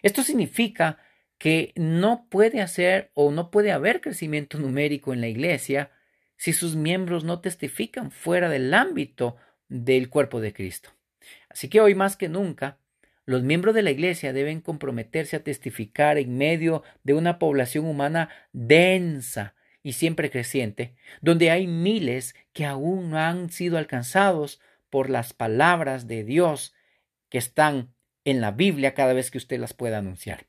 Esto 0.01 0.23
significa 0.23 0.99
que 1.37 1.71
no 1.77 2.27
puede 2.29 2.59
hacer 2.59 3.09
o 3.13 3.31
no 3.31 3.49
puede 3.49 3.71
haber 3.71 4.01
crecimiento 4.01 4.57
numérico 4.57 5.13
en 5.13 5.21
la 5.21 5.29
iglesia 5.29 5.89
si 6.35 6.51
sus 6.51 6.75
miembros 6.75 7.23
no 7.23 7.39
testifican 7.39 8.11
fuera 8.11 8.49
del 8.49 8.73
ámbito 8.73 9.37
del 9.69 10.09
cuerpo 10.09 10.41
de 10.41 10.51
Cristo. 10.51 10.89
Así 11.47 11.69
que 11.69 11.79
hoy 11.79 11.95
más 11.95 12.17
que 12.17 12.27
nunca 12.27 12.77
los 13.29 13.43
miembros 13.43 13.75
de 13.75 13.83
la 13.83 13.91
Iglesia 13.91 14.33
deben 14.33 14.59
comprometerse 14.59 15.35
a 15.35 15.43
testificar 15.43 16.17
en 16.17 16.35
medio 16.35 16.81
de 17.03 17.13
una 17.13 17.37
población 17.37 17.85
humana 17.85 18.29
densa 18.53 19.53
y 19.83 19.93
siempre 19.93 20.31
creciente, 20.31 20.95
donde 21.21 21.51
hay 21.51 21.67
miles 21.67 22.33
que 22.53 22.65
aún 22.65 23.11
no 23.11 23.19
han 23.19 23.51
sido 23.51 23.77
alcanzados 23.77 24.59
por 24.89 25.11
las 25.11 25.33
palabras 25.33 26.07
de 26.07 26.23
Dios 26.23 26.73
que 27.29 27.37
están 27.37 27.93
en 28.25 28.41
la 28.41 28.49
Biblia 28.49 28.95
cada 28.95 29.13
vez 29.13 29.29
que 29.29 29.37
usted 29.37 29.59
las 29.59 29.75
pueda 29.75 29.99
anunciar. 29.99 30.47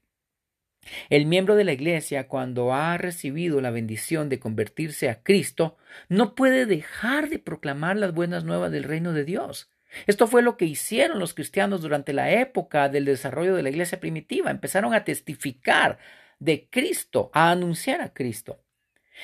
El 1.10 1.26
miembro 1.26 1.56
de 1.56 1.64
la 1.64 1.74
Iglesia, 1.74 2.28
cuando 2.28 2.72
ha 2.72 2.96
recibido 2.96 3.60
la 3.60 3.70
bendición 3.70 4.30
de 4.30 4.40
convertirse 4.40 5.10
a 5.10 5.22
Cristo, 5.22 5.76
no 6.08 6.34
puede 6.34 6.64
dejar 6.64 7.28
de 7.28 7.40
proclamar 7.40 7.98
las 7.98 8.14
buenas 8.14 8.44
nuevas 8.44 8.72
del 8.72 8.84
reino 8.84 9.12
de 9.12 9.26
Dios. 9.26 9.70
Esto 10.06 10.26
fue 10.26 10.42
lo 10.42 10.56
que 10.56 10.64
hicieron 10.64 11.18
los 11.18 11.34
cristianos 11.34 11.82
durante 11.82 12.12
la 12.12 12.30
época 12.30 12.88
del 12.88 13.04
desarrollo 13.04 13.54
de 13.54 13.62
la 13.62 13.70
iglesia 13.70 14.00
primitiva. 14.00 14.50
Empezaron 14.50 14.94
a 14.94 15.04
testificar 15.04 15.98
de 16.38 16.68
Cristo, 16.70 17.30
a 17.34 17.50
anunciar 17.50 18.00
a 18.00 18.12
Cristo. 18.12 18.62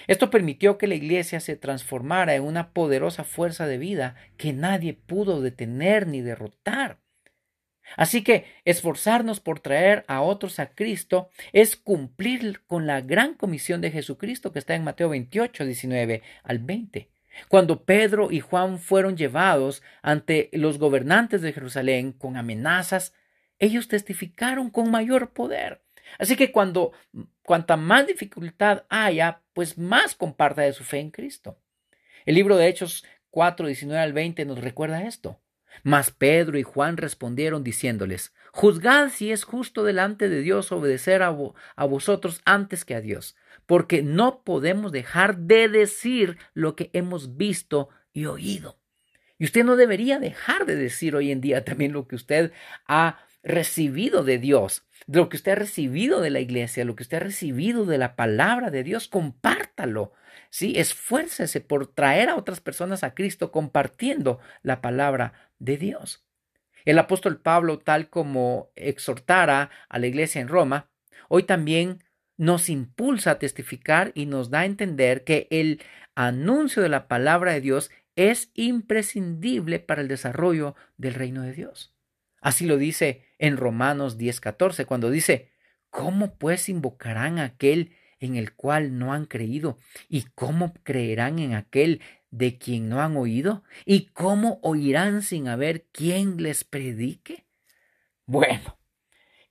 Esto 0.07 0.31
permitió 0.31 0.77
que 0.77 0.87
la 0.87 0.95
iglesia 0.95 1.41
se 1.41 1.57
transformara 1.57 2.35
en 2.35 2.43
una 2.43 2.73
poderosa 2.73 3.25
fuerza 3.25 3.67
de 3.67 3.79
vida 3.79 4.17
que 4.37 4.53
nadie 4.53 4.93
pudo 4.95 5.41
detener 5.41 6.07
ni 6.07 6.21
derrotar. 6.21 7.01
Así 7.97 8.23
que 8.23 8.47
esforzarnos 8.65 9.41
por 9.41 9.61
traer 9.61 10.05
a 10.09 10.21
otros 10.21 10.59
a 10.59 10.71
Cristo 10.75 11.31
es 11.53 11.77
cumplir 11.77 12.63
con 12.67 12.87
la 12.87 13.01
gran 13.01 13.35
comisión 13.35 13.81
de 13.81 13.93
Jesucristo 13.93 14.53
que 14.53 14.59
está 14.59 14.75
en 14.75 14.85
Mateo 14.85 15.09
28, 15.09 15.65
19 15.65 16.23
al 16.43 16.59
20. 16.59 17.09
Cuando 17.49 17.85
Pedro 17.85 18.31
y 18.31 18.41
Juan 18.41 18.79
fueron 18.79 19.17
llevados 19.17 19.83
ante 20.03 20.51
los 20.53 20.79
gobernantes 20.79 21.43
de 21.43 21.53
Jerusalén 21.53 22.13
con 22.13 22.37
amenazas, 22.37 23.15
ellos 23.59 23.89
testificaron 23.89 24.71
con 24.71 24.91
mayor 24.91 25.33
poder. 25.33 25.83
Así 26.19 26.37
que 26.37 26.53
cuando 26.53 26.93
cuanta 27.43 27.77
más 27.77 28.07
dificultad 28.07 28.85
haya, 28.89 29.43
pues 29.53 29.79
más 29.79 30.15
comparta 30.15 30.63
de 30.63 30.73
su 30.73 30.85
fe 30.85 31.01
en 31.01 31.11
Cristo. 31.11 31.59
El 32.25 32.35
libro 32.35 32.57
de 32.57 32.69
Hechos 32.69 33.05
4, 33.31 33.67
19 33.67 34.01
al 34.01 34.13
20 34.13 34.45
nos 34.45 34.61
recuerda 34.61 35.05
esto. 35.05 35.41
Mas 35.83 36.11
Pedro 36.11 36.59
y 36.59 36.63
Juan 36.63 36.97
respondieron 36.97 37.65
diciéndoles, 37.65 38.33
Juzgad 38.53 39.11
si 39.11 39.33
es 39.33 39.45
justo 39.45 39.85
delante 39.85 40.29
de 40.29 40.41
Dios 40.41 40.73
obedecer 40.73 41.23
a, 41.23 41.37
a 41.77 41.85
vosotros 41.85 42.41
antes 42.45 42.85
que 42.85 42.95
a 42.95 43.01
Dios 43.01 43.37
porque 43.67 44.03
no 44.03 44.43
podemos 44.43 44.93
dejar 44.93 45.37
de 45.37 45.69
decir 45.69 46.39
lo 46.55 46.77
que 46.77 46.91
hemos 46.93 47.37
visto 47.37 47.89
y 48.13 48.27
oído. 48.27 48.79
Y 49.39 49.45
usted 49.45 49.65
no 49.65 49.77
debería 49.77 50.19
dejar 50.19 50.65
de 50.65 50.77
decir 50.77 51.15
hoy 51.15 51.31
en 51.31 51.41
día 51.41 51.65
también 51.65 51.93
lo 51.93 52.09
que 52.09 52.15
usted 52.15 52.53
ha 52.87 53.19
recibido 53.43 54.25
de 54.25 54.39
Dios, 54.39 54.85
lo 55.07 55.29
que 55.29 55.37
usted 55.37 55.53
ha 55.53 55.57
recibido 55.57 56.21
de 56.21 56.31
la 56.31 56.41
iglesia, 56.41 56.85
lo 56.85 56.97
que 56.97 57.03
usted 57.03 57.19
ha 57.19 57.21
recibido 57.21 57.85
de 57.85 57.99
la 57.99 58.17
palabra 58.17 58.71
de 58.71 58.83
Dios, 58.83 59.09
compártalo. 59.09 60.13
Sí, 60.49 60.75
esfuércese 60.77 61.61
por 61.61 61.87
traer 61.87 62.31
a 62.31 62.37
otras 62.37 62.61
personas 62.61 63.05
a 63.05 63.15
Cristo 63.15 63.53
compartiendo 63.53 64.41
la 64.63 64.81
palabra 64.81 65.46
de 65.59 65.77
Dios. 65.77 66.25
El 66.85 66.99
apóstol 66.99 67.41
Pablo, 67.41 67.79
tal 67.79 68.09
como 68.09 68.71
exhortara 68.77 69.71
a 69.89 69.99
la 69.99 70.07
iglesia 70.07 70.41
en 70.41 70.49
Roma, 70.49 70.89
hoy 71.29 71.43
también 71.43 72.05
nos 72.37 72.69
impulsa 72.69 73.33
a 73.33 73.39
testificar 73.39 74.13
y 74.15 74.27
nos 74.27 74.51
da 74.51 74.61
a 74.61 74.67
entender 74.67 75.25
que 75.25 75.49
el 75.51 75.83
anuncio 76.15 76.83
de 76.83 76.89
la 76.89 77.09
palabra 77.09 77.53
de 77.53 77.61
Dios 77.61 77.91
es 78.15 78.51
imprescindible 78.55 79.79
para 79.79 80.01
el 80.01 80.09
desarrollo 80.09 80.75
del 80.97 81.15
reino 81.15 81.43
de 81.43 81.53
Dios. 81.53 81.95
Así 82.41 82.67
lo 82.67 82.77
dice 82.77 83.25
en 83.39 83.57
Romanos 83.57 84.19
10:14, 84.19 84.87
cuando 84.87 85.11
dice, 85.11 85.51
¿cómo 85.91 86.37
pues 86.37 86.69
invocarán 86.69 87.39
a 87.39 87.45
aquel 87.45 87.93
en 88.21 88.37
el 88.37 88.55
cual 88.55 88.99
no 88.99 89.13
han 89.13 89.27
creído? 89.27 89.79
¿Y 90.09 90.23
cómo 90.35 90.73
creerán 90.83 91.39
en 91.39 91.55
aquel 91.55 92.01
de 92.37 92.59
quien 92.59 92.89
no 92.89 93.01
han 93.01 93.17
oído? 93.17 93.65
¿Y 93.87 94.07
cómo 94.07 94.59
oirán 94.63 95.23
sin 95.23 95.49
haber 95.49 95.87
quien 95.87 96.43
les 96.43 96.65
predique? 96.65 97.47
Bueno, 98.27 98.79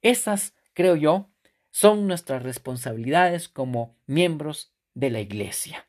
esas, 0.02 0.56
creo 0.74 0.95
yo, 0.95 1.32
son 1.71 2.08
nuestras 2.08 2.43
responsabilidades 2.43 3.50
como 3.50 3.98
miembros 4.06 4.74
de 4.93 5.10
la 5.10 5.19
Iglesia. 5.19 5.88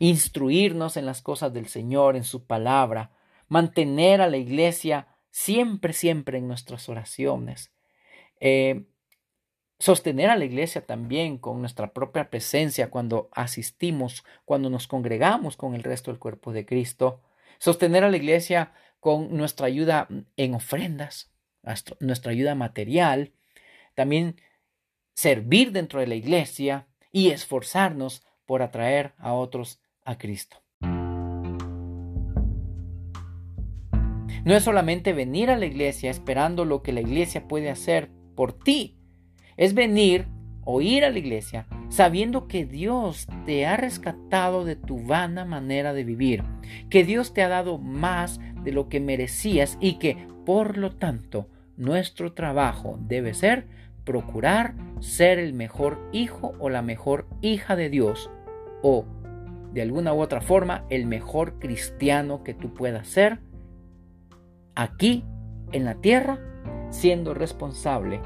Instruirnos 0.00 0.96
en 0.96 1.06
las 1.06 1.22
cosas 1.22 1.52
del 1.52 1.68
Señor, 1.68 2.16
en 2.16 2.24
su 2.24 2.44
palabra, 2.44 3.12
mantener 3.46 4.20
a 4.20 4.28
la 4.28 4.36
Iglesia 4.36 5.06
siempre, 5.30 5.92
siempre 5.92 6.38
en 6.38 6.48
nuestras 6.48 6.88
oraciones, 6.88 7.72
eh, 8.40 8.86
sostener 9.78 10.30
a 10.30 10.36
la 10.36 10.44
Iglesia 10.44 10.84
también 10.84 11.38
con 11.38 11.60
nuestra 11.60 11.92
propia 11.92 12.30
presencia 12.30 12.90
cuando 12.90 13.28
asistimos, 13.32 14.24
cuando 14.44 14.70
nos 14.70 14.86
congregamos 14.88 15.56
con 15.56 15.74
el 15.74 15.82
resto 15.82 16.10
del 16.10 16.18
cuerpo 16.18 16.52
de 16.52 16.64
Cristo, 16.66 17.22
sostener 17.58 18.04
a 18.04 18.10
la 18.10 18.16
Iglesia 18.16 18.72
con 19.00 19.36
nuestra 19.36 19.66
ayuda 19.66 20.08
en 20.36 20.54
ofrendas, 20.54 21.30
nuestra 22.00 22.32
ayuda 22.32 22.54
material, 22.54 23.32
también 23.94 24.40
servir 25.14 25.72
dentro 25.72 26.00
de 26.00 26.06
la 26.06 26.14
iglesia 26.14 26.86
y 27.10 27.30
esforzarnos 27.30 28.24
por 28.44 28.62
atraer 28.62 29.14
a 29.18 29.32
otros 29.32 29.80
a 30.04 30.18
Cristo. 30.18 30.62
No 34.44 34.54
es 34.54 34.62
solamente 34.62 35.12
venir 35.12 35.50
a 35.50 35.56
la 35.56 35.66
iglesia 35.66 36.10
esperando 36.10 36.64
lo 36.64 36.82
que 36.82 36.92
la 36.92 37.00
iglesia 37.00 37.48
puede 37.48 37.70
hacer 37.70 38.10
por 38.36 38.56
ti. 38.56 38.96
Es 39.56 39.74
venir 39.74 40.26
o 40.64 40.80
ir 40.80 41.04
a 41.04 41.10
la 41.10 41.18
iglesia 41.18 41.66
sabiendo 41.88 42.48
que 42.48 42.66
Dios 42.66 43.26
te 43.46 43.66
ha 43.66 43.76
rescatado 43.76 44.64
de 44.64 44.76
tu 44.76 44.98
vana 44.98 45.44
manera 45.44 45.92
de 45.92 46.04
vivir, 46.04 46.42
que 46.90 47.04
Dios 47.04 47.32
te 47.32 47.42
ha 47.42 47.48
dado 47.48 47.78
más 47.78 48.40
de 48.62 48.72
lo 48.72 48.88
que 48.88 49.00
merecías 49.00 49.78
y 49.80 49.94
que, 49.94 50.26
por 50.44 50.76
lo 50.76 50.90
tanto, 50.90 51.48
nuestro 51.76 52.32
trabajo 52.32 52.98
debe 53.00 53.32
ser 53.34 53.66
procurar 54.04 54.74
ser 55.00 55.38
el 55.38 55.52
mejor 55.52 55.98
hijo 56.12 56.54
o 56.58 56.68
la 56.68 56.82
mejor 56.82 57.26
hija 57.40 57.76
de 57.76 57.90
Dios 57.90 58.30
o, 58.82 59.04
de 59.72 59.82
alguna 59.82 60.14
u 60.14 60.20
otra 60.20 60.40
forma, 60.40 60.84
el 60.90 61.06
mejor 61.06 61.58
cristiano 61.58 62.42
que 62.42 62.54
tú 62.54 62.74
puedas 62.74 63.08
ser 63.08 63.38
aquí 64.74 65.24
en 65.72 65.84
la 65.84 65.94
tierra, 65.96 66.38
siendo 66.90 67.34
responsable 67.34 68.20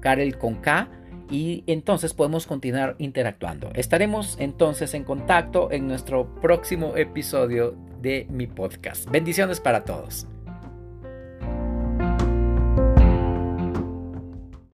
Karel 0.00 0.38
con 0.38 0.54
K, 0.56 0.88
y 1.30 1.64
entonces 1.66 2.14
podemos 2.14 2.46
continuar 2.46 2.96
interactuando. 2.98 3.70
Estaremos 3.74 4.36
entonces 4.38 4.94
en 4.94 5.04
contacto 5.04 5.70
en 5.70 5.86
nuestro 5.86 6.34
próximo 6.40 6.96
episodio 6.96 7.76
de 8.00 8.26
mi 8.30 8.46
podcast. 8.46 9.06
Bendiciones 9.10 9.60
para 9.60 9.84
todos. 9.84 10.26